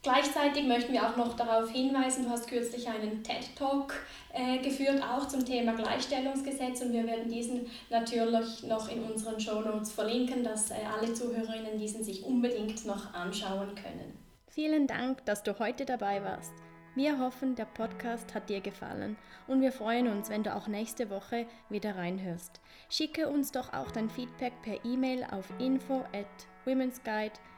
[0.01, 3.93] Gleichzeitig möchten wir auch noch darauf hinweisen, du hast kürzlich einen TED-Talk
[4.33, 9.59] äh, geführt, auch zum Thema Gleichstellungsgesetz und wir werden diesen natürlich noch in unseren Show
[9.59, 14.17] Notes verlinken, dass äh, alle Zuhörerinnen diesen sich unbedingt noch anschauen können.
[14.47, 16.53] Vielen Dank, dass du heute dabei warst.
[16.95, 21.09] Wir hoffen, der Podcast hat dir gefallen und wir freuen uns, wenn du auch nächste
[21.09, 22.61] Woche wieder reinhörst.
[22.89, 26.25] Schicke uns doch auch dein Feedback per E-Mail auf info at
[26.63, 27.48] womensguide.com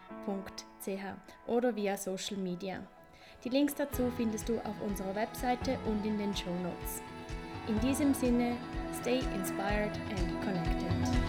[1.47, 2.81] oder via Social Media.
[3.43, 7.01] Die Links dazu findest du auf unserer Webseite und in den Show Notes.
[7.67, 8.55] In diesem Sinne,
[9.01, 11.20] stay inspired and connected.